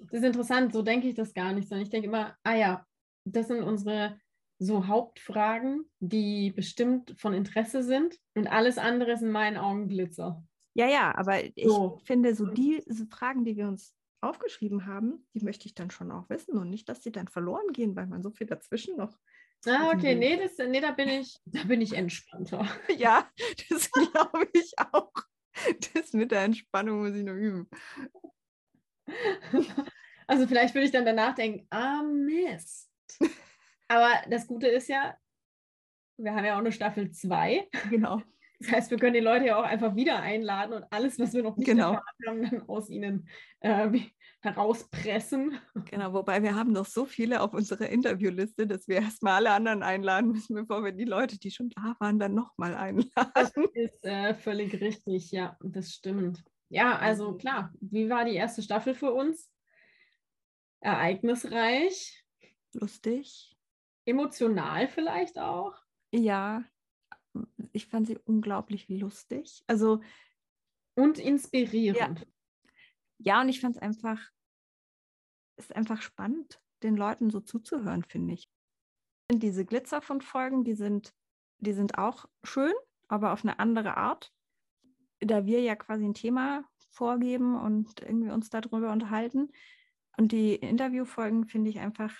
Das 0.00 0.14
ist 0.14 0.24
interessant, 0.24 0.72
so 0.72 0.82
denke 0.82 1.06
ich 1.06 1.14
das 1.14 1.32
gar 1.32 1.52
nicht, 1.52 1.68
sondern 1.68 1.84
ich 1.84 1.90
denke 1.90 2.08
immer, 2.08 2.36
ah 2.42 2.56
ja, 2.56 2.86
das 3.24 3.46
sind 3.46 3.62
unsere 3.62 4.18
so 4.58 4.88
Hauptfragen, 4.88 5.88
die 6.00 6.50
bestimmt 6.50 7.14
von 7.16 7.32
Interesse 7.32 7.84
sind 7.84 8.18
und 8.34 8.48
alles 8.48 8.76
andere 8.76 9.12
ist 9.12 9.22
in 9.22 9.30
meinen 9.30 9.56
Augen 9.56 9.88
Glitzer. 9.88 10.44
Ja, 10.74 10.88
ja, 10.88 11.14
aber 11.16 11.44
ich 11.44 11.68
so. 11.68 12.00
finde, 12.02 12.34
so 12.34 12.46
diese 12.46 13.06
Fragen, 13.06 13.44
die 13.44 13.56
wir 13.56 13.68
uns 13.68 13.94
aufgeschrieben 14.20 14.86
haben, 14.86 15.26
die 15.32 15.44
möchte 15.44 15.66
ich 15.66 15.74
dann 15.74 15.92
schon 15.92 16.10
auch 16.10 16.28
wissen 16.28 16.58
und 16.58 16.70
nicht, 16.70 16.88
dass 16.88 17.00
die 17.00 17.12
dann 17.12 17.28
verloren 17.28 17.72
gehen, 17.72 17.94
weil 17.94 18.08
man 18.08 18.22
so 18.22 18.30
viel 18.30 18.48
dazwischen 18.48 18.96
noch. 18.96 19.16
Ah, 19.66 19.92
okay, 19.92 20.14
nee, 20.14 20.36
das, 20.36 20.58
nee, 20.58 20.80
da 20.80 20.90
bin 20.90 21.08
ich, 21.08 21.38
da 21.44 21.62
bin 21.64 21.80
ich 21.80 21.92
entspannter. 21.92 22.66
ja, 22.96 23.30
das 23.68 23.90
glaube 23.92 24.48
ich 24.52 24.72
auch. 24.92 25.12
Das 25.94 26.12
mit 26.12 26.32
der 26.32 26.42
Entspannung 26.42 27.00
muss 27.00 27.14
ich 27.14 27.24
noch 27.24 27.34
üben. 27.34 27.68
Also 30.28 30.46
vielleicht 30.46 30.72
würde 30.72 30.86
ich 30.86 30.92
dann 30.92 31.04
danach 31.04 31.34
denken, 31.34 31.66
ah 31.68 32.02
Mist. 32.02 32.88
Aber 33.88 34.22
das 34.30 34.46
Gute 34.46 34.68
ist 34.68 34.88
ja, 34.88 35.18
wir 36.16 36.32
haben 36.32 36.44
ja 36.44 36.54
auch 36.54 36.60
eine 36.60 36.72
Staffel 36.72 37.10
2. 37.10 37.68
Genau. 37.90 38.22
Das 38.62 38.72
heißt, 38.72 38.90
wir 38.90 38.98
können 38.98 39.14
die 39.14 39.20
Leute 39.20 39.46
ja 39.46 39.58
auch 39.58 39.64
einfach 39.64 39.96
wieder 39.96 40.20
einladen 40.20 40.72
und 40.72 40.84
alles, 40.90 41.18
was 41.18 41.32
wir 41.32 41.42
noch 41.42 41.56
nicht 41.56 41.66
genau. 41.66 41.96
haben, 41.96 42.42
dann 42.50 42.62
aus 42.68 42.88
ihnen 42.88 43.28
äh, 43.60 43.90
herauspressen. 44.40 45.58
Genau, 45.90 46.12
wobei 46.12 46.42
wir 46.42 46.54
haben 46.54 46.72
noch 46.72 46.86
so 46.86 47.04
viele 47.04 47.40
auf 47.40 47.54
unserer 47.54 47.88
Interviewliste, 47.88 48.66
dass 48.66 48.86
wir 48.88 48.96
erstmal 48.96 49.34
alle 49.34 49.50
anderen 49.50 49.82
einladen 49.82 50.30
müssen, 50.32 50.54
bevor 50.54 50.84
wir 50.84 50.92
die 50.92 51.04
Leute, 51.04 51.38
die 51.38 51.50
schon 51.50 51.70
da 51.70 51.96
waren, 51.98 52.18
dann 52.18 52.34
nochmal 52.34 52.74
einladen. 52.74 53.32
Das 53.34 53.52
ist 53.74 54.04
äh, 54.04 54.34
völlig 54.34 54.80
richtig, 54.80 55.32
ja, 55.32 55.56
das 55.60 55.92
stimmt. 55.92 56.44
Ja, 56.68 56.98
also 56.98 57.36
klar, 57.36 57.72
wie 57.80 58.08
war 58.08 58.24
die 58.24 58.34
erste 58.34 58.62
Staffel 58.62 58.94
für 58.94 59.12
uns? 59.12 59.50
Ereignisreich. 60.80 62.24
Lustig. 62.72 63.56
Emotional 64.04 64.88
vielleicht 64.88 65.38
auch. 65.38 65.74
Ja, 66.12 66.64
ich 67.72 67.86
fand 67.86 68.06
sie 68.06 68.18
unglaublich 68.18 68.88
lustig. 68.88 69.62
Also 69.66 70.00
und 70.94 71.18
inspirierend. 71.18 72.20
Ja, 73.18 73.34
ja 73.34 73.40
und 73.40 73.48
ich 73.48 73.60
fand 73.60 73.76
es 73.76 73.82
einfach, 73.82 74.20
ist 75.56 75.74
einfach 75.74 76.02
spannend, 76.02 76.60
den 76.82 76.96
Leuten 76.96 77.30
so 77.30 77.40
zuzuhören, 77.40 78.04
finde 78.04 78.34
ich. 78.34 78.50
Diese 79.30 79.64
Glitzer 79.64 80.02
von 80.02 80.20
Folgen, 80.20 80.64
die 80.64 80.74
sind, 80.74 81.14
die 81.58 81.72
sind 81.72 81.96
auch 81.96 82.26
schön, 82.42 82.74
aber 83.08 83.32
auf 83.32 83.44
eine 83.44 83.58
andere 83.58 83.96
Art. 83.96 84.32
Da 85.20 85.46
wir 85.46 85.60
ja 85.62 85.76
quasi 85.76 86.04
ein 86.04 86.14
Thema 86.14 86.64
vorgeben 86.90 87.58
und 87.58 88.02
irgendwie 88.02 88.30
uns 88.30 88.50
darüber 88.50 88.92
unterhalten. 88.92 89.50
Und 90.18 90.32
die 90.32 90.56
Interviewfolgen 90.56 91.46
finde 91.46 91.70
ich 91.70 91.78
einfach 91.78 92.14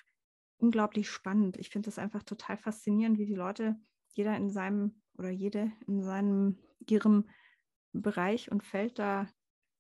unglaublich 0.57 1.11
spannend. 1.11 1.59
Ich 1.59 1.68
finde 1.68 1.90
es 1.90 1.98
einfach 1.98 2.22
total 2.22 2.57
faszinierend, 2.57 3.18
wie 3.18 3.27
die 3.27 3.35
Leute 3.35 3.77
jeder 4.14 4.37
in 4.37 4.48
seinem 4.48 5.02
oder 5.18 5.31
jede 5.31 5.72
in 5.87 6.03
seinem, 6.03 6.59
ihrem 6.88 7.29
Bereich 7.92 8.51
und 8.51 8.64
Feld 8.64 8.98
da 8.98 9.29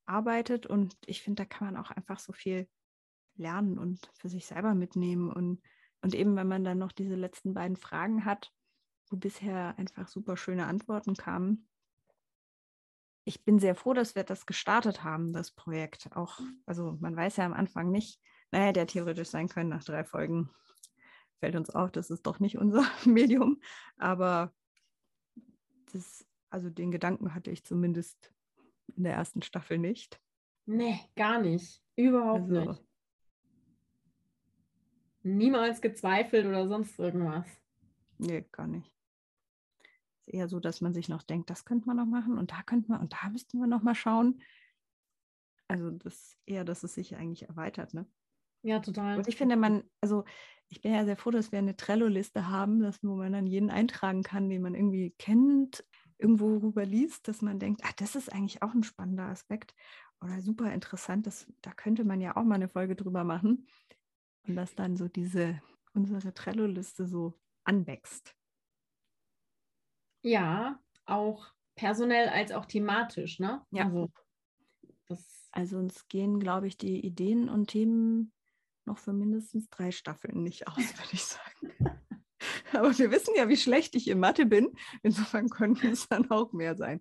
arbeitet. 0.06 0.66
Und 0.66 0.96
ich 1.06 1.22
finde, 1.22 1.42
da 1.42 1.46
kann 1.46 1.72
man 1.72 1.82
auch 1.82 1.90
einfach 1.90 2.18
so 2.18 2.32
viel 2.32 2.68
lernen 3.36 3.78
und 3.78 4.10
für 4.14 4.28
sich 4.28 4.46
selber 4.46 4.74
mitnehmen. 4.74 5.30
Und, 5.30 5.60
und 6.02 6.14
eben, 6.14 6.36
wenn 6.36 6.48
man 6.48 6.64
dann 6.64 6.78
noch 6.78 6.92
diese 6.92 7.14
letzten 7.14 7.54
beiden 7.54 7.76
Fragen 7.76 8.24
hat, 8.24 8.52
wo 9.10 9.16
bisher 9.16 9.78
einfach 9.78 10.08
super 10.08 10.36
schöne 10.36 10.66
Antworten 10.66 11.14
kamen. 11.14 11.68
Ich 13.24 13.44
bin 13.44 13.58
sehr 13.58 13.76
froh, 13.76 13.92
dass 13.92 14.16
wir 14.16 14.24
das 14.24 14.46
gestartet 14.46 15.04
haben, 15.04 15.32
das 15.32 15.52
Projekt. 15.52 16.10
Auch, 16.16 16.40
also 16.66 16.96
man 17.00 17.14
weiß 17.14 17.36
ja 17.36 17.46
am 17.46 17.52
Anfang 17.52 17.90
nicht, 17.90 18.20
naja, 18.50 18.72
der 18.72 18.86
theoretisch 18.86 19.28
sein 19.28 19.48
können 19.48 19.68
nach 19.68 19.84
drei 19.84 20.04
Folgen. 20.04 20.50
Fällt 21.38 21.56
uns 21.56 21.70
auf, 21.70 21.92
das 21.92 22.10
ist 22.10 22.26
doch 22.26 22.40
nicht 22.40 22.58
unser 22.58 22.84
Medium. 23.04 23.60
Aber 23.96 24.52
das, 25.92 26.26
also 26.50 26.70
den 26.70 26.90
Gedanken 26.90 27.34
hatte 27.34 27.50
ich 27.50 27.64
zumindest 27.64 28.32
in 28.96 29.04
der 29.04 29.14
ersten 29.14 29.42
Staffel 29.42 29.78
nicht. 29.78 30.20
Nee, 30.66 30.98
gar 31.16 31.40
nicht. 31.40 31.82
Überhaupt 31.96 32.50
also, 32.50 32.70
nicht. 32.70 32.84
Niemals 35.24 35.80
gezweifelt 35.80 36.46
oder 36.46 36.68
sonst 36.68 36.98
irgendwas. 36.98 37.46
Nee, 38.18 38.44
gar 38.52 38.66
nicht. 38.66 38.92
Es 40.20 40.28
ist 40.28 40.34
eher 40.34 40.48
so, 40.48 40.60
dass 40.60 40.80
man 40.80 40.94
sich 40.94 41.08
noch 41.08 41.22
denkt, 41.22 41.50
das 41.50 41.64
könnte 41.64 41.86
man 41.86 41.96
noch 41.96 42.06
machen 42.06 42.38
und 42.38 42.50
da 42.52 42.62
könnte 42.62 42.90
man 42.90 43.00
und 43.00 43.12
da 43.12 43.28
müssten 43.30 43.58
wir 43.58 43.66
noch 43.66 43.82
mal 43.82 43.94
schauen. 43.94 44.42
Also 45.68 45.90
das 45.90 46.38
eher, 46.44 46.64
dass 46.64 46.82
es 46.82 46.94
sich 46.94 47.16
eigentlich 47.16 47.48
erweitert, 47.48 47.94
ne? 47.94 48.06
Ja, 48.62 48.80
total. 48.80 49.18
Und 49.18 49.28
ich 49.28 49.36
finde, 49.36 49.56
man, 49.56 49.82
also 50.00 50.24
ich 50.68 50.80
bin 50.80 50.94
ja 50.94 51.04
sehr 51.04 51.16
froh, 51.16 51.30
dass 51.30 51.52
wir 51.52 51.58
eine 51.58 51.76
Trello-Liste 51.76 52.48
haben, 52.48 52.80
dass, 52.80 53.02
wo 53.02 53.16
man 53.16 53.32
dann 53.32 53.46
jeden 53.46 53.70
eintragen 53.70 54.22
kann, 54.22 54.48
den 54.48 54.62
man 54.62 54.74
irgendwie 54.74 55.14
kennt, 55.18 55.84
irgendwo 56.18 56.56
rüber 56.58 56.84
liest, 56.84 57.28
dass 57.28 57.42
man 57.42 57.58
denkt, 57.58 57.82
ah, 57.84 57.92
das 57.96 58.14
ist 58.14 58.32
eigentlich 58.32 58.62
auch 58.62 58.72
ein 58.72 58.84
spannender 58.84 59.26
Aspekt 59.26 59.74
oder 60.22 60.40
super 60.40 60.72
interessant, 60.72 61.26
das, 61.26 61.52
da 61.62 61.72
könnte 61.72 62.04
man 62.04 62.20
ja 62.20 62.36
auch 62.36 62.44
mal 62.44 62.54
eine 62.54 62.68
Folge 62.68 62.94
drüber 62.94 63.24
machen. 63.24 63.66
Und 64.46 64.56
dass 64.56 64.74
dann 64.74 64.96
so 64.96 65.08
diese, 65.08 65.60
unsere 65.94 66.32
Trello-Liste 66.32 67.06
so 67.06 67.34
anwächst. 67.64 68.34
Ja, 70.22 70.80
auch 71.04 71.52
personell 71.74 72.28
als 72.28 72.52
auch 72.52 72.66
thematisch, 72.66 73.40
ne? 73.40 73.62
Ja. 73.72 73.86
Also, 73.86 74.10
also 75.50 75.78
uns 75.78 76.08
gehen, 76.08 76.38
glaube 76.38 76.68
ich, 76.68 76.76
die 76.76 77.04
Ideen 77.04 77.48
und 77.48 77.68
Themen 77.68 78.32
noch 78.86 78.98
für 78.98 79.12
mindestens 79.12 79.68
drei 79.70 79.90
Staffeln 79.90 80.42
nicht 80.42 80.68
aus, 80.68 80.76
würde 80.76 81.12
ich 81.12 81.24
sagen. 81.24 82.00
Aber 82.72 82.96
wir 82.98 83.10
wissen 83.10 83.34
ja, 83.36 83.48
wie 83.48 83.56
schlecht 83.56 83.94
ich 83.94 84.08
in 84.08 84.18
Mathe 84.18 84.46
bin. 84.46 84.72
Insofern 85.02 85.48
könnten 85.48 85.88
es 85.88 86.08
dann 86.08 86.30
auch 86.30 86.52
mehr 86.52 86.76
sein. 86.76 87.00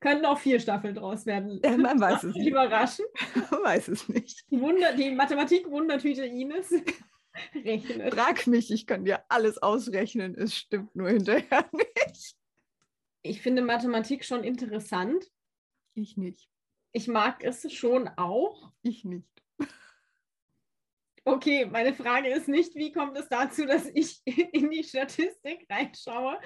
Könnten 0.00 0.26
auch 0.26 0.38
vier 0.38 0.58
Staffeln 0.58 0.94
draus 0.94 1.26
werden. 1.26 1.60
Ja, 1.64 1.76
man 1.76 2.00
weiß 2.00 2.24
es 2.24 2.34
nicht. 2.34 2.48
Überraschen. 2.48 3.04
Man 3.50 3.62
weiß 3.62 3.88
es 3.88 4.08
nicht. 4.08 4.44
Die, 4.50 4.60
Wunder, 4.60 4.94
die 4.94 5.12
Mathematik-Wundertüte 5.12 6.24
Ines 6.24 6.74
rechnet. 7.54 8.12
Frag 8.12 8.46
mich, 8.48 8.70
ich 8.72 8.86
kann 8.86 9.04
dir 9.04 9.22
alles 9.28 9.58
ausrechnen. 9.58 10.34
Es 10.34 10.56
stimmt 10.56 10.94
nur 10.96 11.08
hinterher 11.08 11.70
nicht. 11.72 12.36
Ich 13.22 13.40
finde 13.40 13.62
Mathematik 13.62 14.24
schon 14.24 14.42
interessant. 14.42 15.24
Ich 15.94 16.16
nicht. 16.16 16.48
Ich 16.92 17.06
mag 17.06 17.44
es 17.44 17.72
schon 17.72 18.08
auch. 18.16 18.72
Ich 18.82 19.04
nicht. 19.04 19.28
Okay, 21.24 21.66
meine 21.66 21.94
Frage 21.94 22.28
ist 22.28 22.48
nicht, 22.48 22.74
wie 22.74 22.90
kommt 22.90 23.16
es 23.16 23.28
dazu, 23.28 23.64
dass 23.64 23.86
ich 23.94 24.20
in 24.52 24.70
die 24.70 24.82
Statistik 24.82 25.66
reinschaue, 25.70 26.38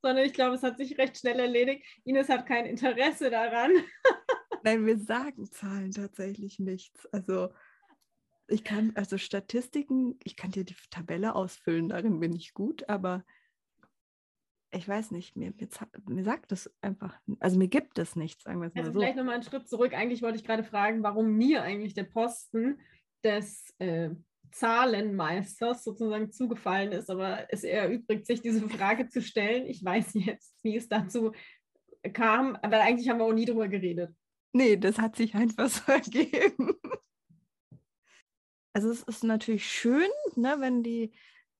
sondern 0.00 0.24
ich 0.24 0.32
glaube, 0.32 0.56
es 0.56 0.62
hat 0.62 0.78
sich 0.78 0.96
recht 0.96 1.18
schnell 1.18 1.38
erledigt. 1.38 1.84
Ines 2.04 2.30
hat 2.30 2.46
kein 2.46 2.64
Interesse 2.64 3.30
daran. 3.30 3.70
Nein, 4.62 4.86
wir 4.86 4.98
sagen 4.98 5.44
Zahlen 5.50 5.92
tatsächlich 5.92 6.58
nichts. 6.58 7.06
Also 7.12 7.50
ich 8.48 8.64
kann, 8.64 8.92
also 8.94 9.18
Statistiken, 9.18 10.18
ich 10.24 10.36
kann 10.36 10.50
dir 10.50 10.64
die 10.64 10.76
Tabelle 10.90 11.34
ausfüllen, 11.34 11.90
darin 11.90 12.20
bin 12.20 12.34
ich 12.34 12.54
gut, 12.54 12.88
aber 12.88 13.24
ich 14.70 14.88
weiß 14.88 15.10
nicht, 15.12 15.36
mir, 15.36 15.52
mir, 15.56 15.68
mir 16.08 16.24
sagt 16.24 16.50
es 16.50 16.74
einfach, 16.80 17.18
also 17.40 17.58
mir 17.58 17.68
gibt 17.68 17.98
es 17.98 18.16
nichts, 18.16 18.44
sagen 18.44 18.60
wir 18.60 18.68
es 18.68 18.74
mal 18.74 18.80
also 18.80 18.92
so. 18.92 19.00
Vielleicht 19.00 19.16
nochmal 19.16 19.34
einen 19.34 19.44
Schritt 19.44 19.68
zurück. 19.68 19.94
Eigentlich 19.94 20.22
wollte 20.22 20.36
ich 20.38 20.44
gerade 20.44 20.64
fragen, 20.64 21.02
warum 21.02 21.36
mir 21.36 21.62
eigentlich 21.62 21.94
der 21.94 22.04
Posten 22.04 22.80
des 23.24 23.74
äh, 23.78 24.10
Zahlenmeisters 24.52 25.82
sozusagen 25.82 26.30
zugefallen 26.30 26.92
ist, 26.92 27.10
aber 27.10 27.52
es 27.52 27.64
erübrigt 27.64 28.26
sich, 28.26 28.40
diese 28.40 28.68
Frage 28.68 29.08
zu 29.08 29.20
stellen. 29.20 29.66
Ich 29.66 29.84
weiß 29.84 30.14
jetzt, 30.14 30.54
wie 30.62 30.76
es 30.76 30.88
dazu 30.88 31.32
kam, 32.12 32.56
aber 32.56 32.80
eigentlich 32.80 33.08
haben 33.08 33.18
wir 33.18 33.24
auch 33.24 33.32
nie 33.32 33.46
drüber 33.46 33.68
geredet. 33.68 34.14
Nee, 34.52 34.76
das 34.76 34.98
hat 34.98 35.16
sich 35.16 35.34
einfach 35.34 35.68
so 35.68 35.82
ergeben. 35.92 36.74
Also 38.72 38.90
es 38.90 39.02
ist 39.02 39.24
natürlich 39.24 39.68
schön, 39.68 40.08
ne, 40.36 40.56
wenn 40.58 40.82
die 40.82 41.12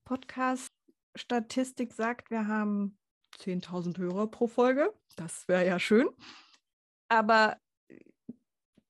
Podcast-Statistik 0.05 1.93
sagt, 1.93 2.29
wir 2.29 2.47
haben 2.47 2.97
10.000 3.39 3.97
Hörer 3.97 4.27
pro 4.27 4.47
Folge. 4.47 4.93
Das 5.15 5.47
wäre 5.47 5.65
ja 5.65 5.79
schön. 5.79 6.09
Aber 7.09 7.57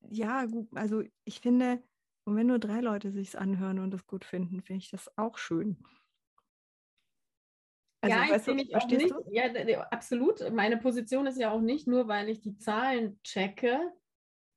ja, 0.10 0.46
gut, 0.46 0.68
also 0.76 1.04
ich 1.24 1.40
finde, 1.40 1.84
und 2.26 2.36
wenn 2.36 2.48
nur 2.48 2.60
drei 2.60 2.82
Leute 2.82 3.12
sich 3.12 3.38
anhören 3.38 3.80
und 3.80 3.94
es 3.94 4.06
gut 4.06 4.26
finden, 4.26 4.62
finde 4.62 4.80
ich 4.84 4.92
das 4.92 5.16
auch 5.18 5.38
schön. 5.38 5.78
Also, 8.02 8.18
ja, 8.18 8.36
ich 8.36 8.44
sehe 8.44 8.56
mich 8.56 8.76
auch 8.76 8.88
nicht. 8.88 9.10
Du? 9.10 9.24
Ja, 9.32 9.82
absolut. 9.90 10.52
Meine 10.52 10.78
Position 10.78 11.26
ist 11.26 11.40
ja 11.40 11.52
auch 11.52 11.62
nicht 11.62 11.88
nur, 11.88 12.08
weil 12.08 12.30
ich 12.30 12.42
die 12.42 12.58
Zahlen 12.58 13.20
checke, 13.24 13.80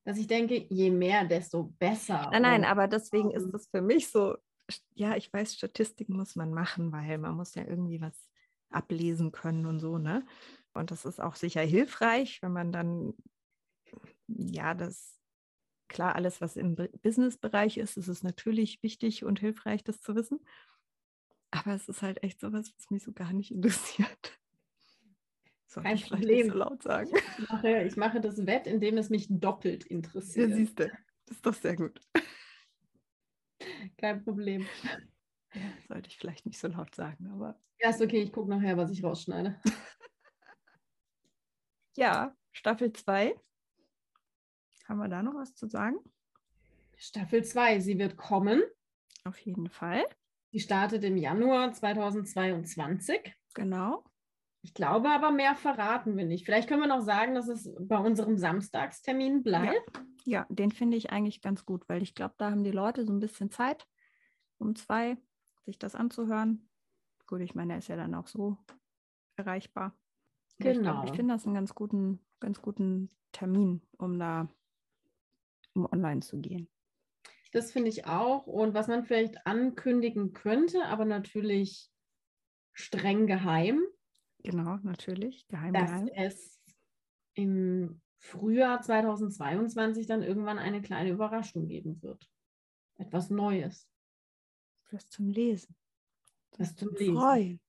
dass 0.04 0.18
ich 0.18 0.26
denke, 0.26 0.66
je 0.68 0.90
mehr, 0.90 1.24
desto 1.24 1.74
besser. 1.78 2.30
Nein, 2.32 2.42
nein, 2.42 2.64
aber 2.64 2.88
deswegen 2.88 3.30
ist 3.30 3.52
es 3.54 3.68
für 3.68 3.82
mich 3.82 4.08
so, 4.08 4.36
ja, 4.94 5.16
ich 5.16 5.32
weiß, 5.32 5.54
Statistiken 5.54 6.16
muss 6.16 6.36
man 6.36 6.52
machen, 6.52 6.92
weil 6.92 7.18
man 7.18 7.34
muss 7.34 7.54
ja 7.54 7.64
irgendwie 7.64 8.00
was 8.00 8.28
ablesen 8.70 9.32
können 9.32 9.66
und 9.66 9.80
so, 9.80 9.98
ne? 9.98 10.26
Und 10.74 10.90
das 10.90 11.04
ist 11.04 11.20
auch 11.20 11.34
sicher 11.34 11.62
hilfreich, 11.62 12.40
wenn 12.42 12.52
man 12.52 12.72
dann 12.72 13.14
ja 14.26 14.74
das 14.74 15.17
klar, 15.88 16.14
alles, 16.14 16.40
was 16.40 16.56
im 16.56 16.76
Business-Bereich 16.76 17.78
ist, 17.78 17.96
ist 17.96 18.08
es 18.08 18.22
natürlich 18.22 18.82
wichtig 18.82 19.24
und 19.24 19.40
hilfreich, 19.40 19.82
das 19.84 20.00
zu 20.00 20.14
wissen. 20.14 20.40
Aber 21.50 21.74
es 21.74 21.88
ist 21.88 22.02
halt 22.02 22.22
echt 22.22 22.40
sowas, 22.40 22.72
was 22.76 22.90
mich 22.90 23.02
so 23.02 23.12
gar 23.12 23.32
nicht 23.32 23.50
interessiert. 23.54 24.38
Sollte 25.66 25.88
Kein 25.88 25.96
ich 25.96 26.08
Problem. 26.08 26.46
Nicht 26.46 26.52
so 26.52 26.58
laut 26.58 26.82
sagen. 26.82 27.10
Ich 27.38 27.48
mache, 27.48 27.82
ich 27.82 27.96
mache 27.96 28.20
das 28.20 28.46
Wett, 28.46 28.66
indem 28.66 28.96
es 28.96 29.10
mich 29.10 29.26
doppelt 29.28 29.84
interessiert. 29.84 30.50
Ja, 30.50 30.56
siehst 30.56 30.78
du. 30.78 30.88
Das 31.26 31.36
ist 31.36 31.46
doch 31.46 31.54
sehr 31.54 31.76
gut. 31.76 32.00
Kein 33.98 34.24
Problem. 34.24 34.66
Ja, 35.52 35.60
sollte 35.88 36.08
ich 36.08 36.16
vielleicht 36.16 36.46
nicht 36.46 36.58
so 36.58 36.68
laut 36.68 36.94
sagen, 36.94 37.28
aber. 37.32 37.60
Ja, 37.80 37.90
ist 37.90 38.00
okay, 38.00 38.22
ich 38.22 38.32
gucke 38.32 38.50
nachher, 38.50 38.76
was 38.76 38.90
ich 38.90 39.04
rausschneide. 39.04 39.60
ja, 41.96 42.34
Staffel 42.52 42.92
2 42.92 43.38
haben 44.88 44.98
wir 44.98 45.08
da 45.08 45.22
noch 45.22 45.34
was 45.34 45.54
zu 45.54 45.68
sagen? 45.68 45.96
Staffel 46.96 47.44
2, 47.44 47.80
sie 47.80 47.98
wird 47.98 48.16
kommen. 48.16 48.62
Auf 49.24 49.38
jeden 49.38 49.68
Fall. 49.68 50.04
Die 50.52 50.60
startet 50.60 51.04
im 51.04 51.16
Januar 51.16 51.72
2022. 51.72 53.34
Genau. 53.54 54.04
Ich 54.62 54.74
glaube 54.74 55.10
aber, 55.10 55.30
mehr 55.30 55.54
verraten 55.54 56.16
wir 56.16 56.24
nicht. 56.24 56.44
Vielleicht 56.44 56.68
können 56.68 56.80
wir 56.80 56.88
noch 56.88 57.02
sagen, 57.02 57.34
dass 57.34 57.48
es 57.48 57.70
bei 57.78 57.98
unserem 57.98 58.38
Samstagstermin 58.38 59.42
bleibt. 59.42 59.98
Ja, 60.24 60.40
ja 60.40 60.46
den 60.48 60.72
finde 60.72 60.96
ich 60.96 61.10
eigentlich 61.10 61.42
ganz 61.42 61.64
gut, 61.64 61.88
weil 61.88 62.02
ich 62.02 62.14
glaube, 62.14 62.34
da 62.38 62.50
haben 62.50 62.64
die 62.64 62.72
Leute 62.72 63.04
so 63.04 63.12
ein 63.12 63.20
bisschen 63.20 63.50
Zeit, 63.50 63.86
um 64.58 64.74
zwei 64.74 65.16
sich 65.64 65.78
das 65.78 65.94
anzuhören. 65.94 66.68
Gut, 67.26 67.40
ich 67.40 67.54
meine, 67.54 67.74
er 67.74 67.78
ist 67.78 67.88
ja 67.88 67.96
dann 67.96 68.14
auch 68.14 68.26
so 68.26 68.56
erreichbar. 69.36 69.96
genau. 70.58 71.04
Ich, 71.04 71.10
ich 71.10 71.16
finde 71.16 71.34
das 71.34 71.44
einen 71.44 71.54
ganz 71.54 71.74
guten, 71.74 72.24
ganz 72.40 72.60
guten 72.60 73.10
Termin, 73.32 73.82
um 73.98 74.18
da 74.18 74.48
um 75.78 75.88
online 75.90 76.20
zu 76.20 76.38
gehen. 76.38 76.68
Das 77.52 77.72
finde 77.72 77.88
ich 77.88 78.06
auch. 78.06 78.46
Und 78.46 78.74
was 78.74 78.88
man 78.88 79.04
vielleicht 79.04 79.46
ankündigen 79.46 80.32
könnte, 80.32 80.84
aber 80.86 81.04
natürlich 81.04 81.90
streng 82.72 83.26
geheim. 83.26 83.82
Genau, 84.44 84.78
natürlich, 84.82 85.48
geheim, 85.48 85.72
dass 85.72 85.90
geheim. 85.90 86.10
es 86.14 86.60
im 87.34 88.00
Frühjahr 88.18 88.80
2022 88.82 90.06
dann 90.06 90.22
irgendwann 90.22 90.58
eine 90.58 90.82
kleine 90.82 91.10
Überraschung 91.10 91.66
geben 91.66 92.02
wird. 92.02 92.28
Etwas 92.98 93.30
Neues. 93.30 93.88
Was 94.90 95.08
zum 95.08 95.30
Lesen. 95.30 95.74
Was 96.56 96.74
zum 96.74 96.94
Lesen. 96.94 97.14
Freuen. 97.14 97.60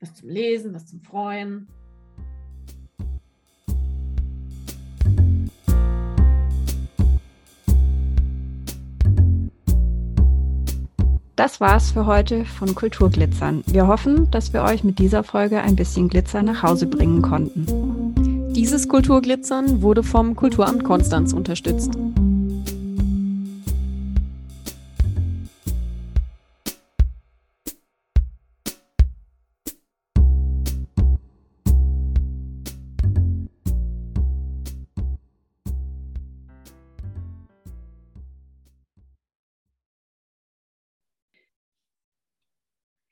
Was 0.00 0.14
zum 0.14 0.28
Lesen, 0.28 0.74
was 0.74 0.86
zum 0.86 1.02
Freuen. 1.02 1.68
Das 11.38 11.60
war's 11.60 11.92
für 11.92 12.06
heute 12.06 12.44
von 12.44 12.74
Kulturglitzern. 12.74 13.62
Wir 13.66 13.86
hoffen, 13.86 14.28
dass 14.32 14.52
wir 14.52 14.64
euch 14.64 14.82
mit 14.82 14.98
dieser 14.98 15.22
Folge 15.22 15.60
ein 15.60 15.76
bisschen 15.76 16.08
Glitzer 16.08 16.42
nach 16.42 16.64
Hause 16.64 16.86
bringen 16.86 17.22
konnten. 17.22 18.52
Dieses 18.54 18.88
Kulturglitzern 18.88 19.80
wurde 19.80 20.02
vom 20.02 20.34
Kulturamt 20.34 20.82
Konstanz 20.82 21.32
unterstützt. 21.32 21.92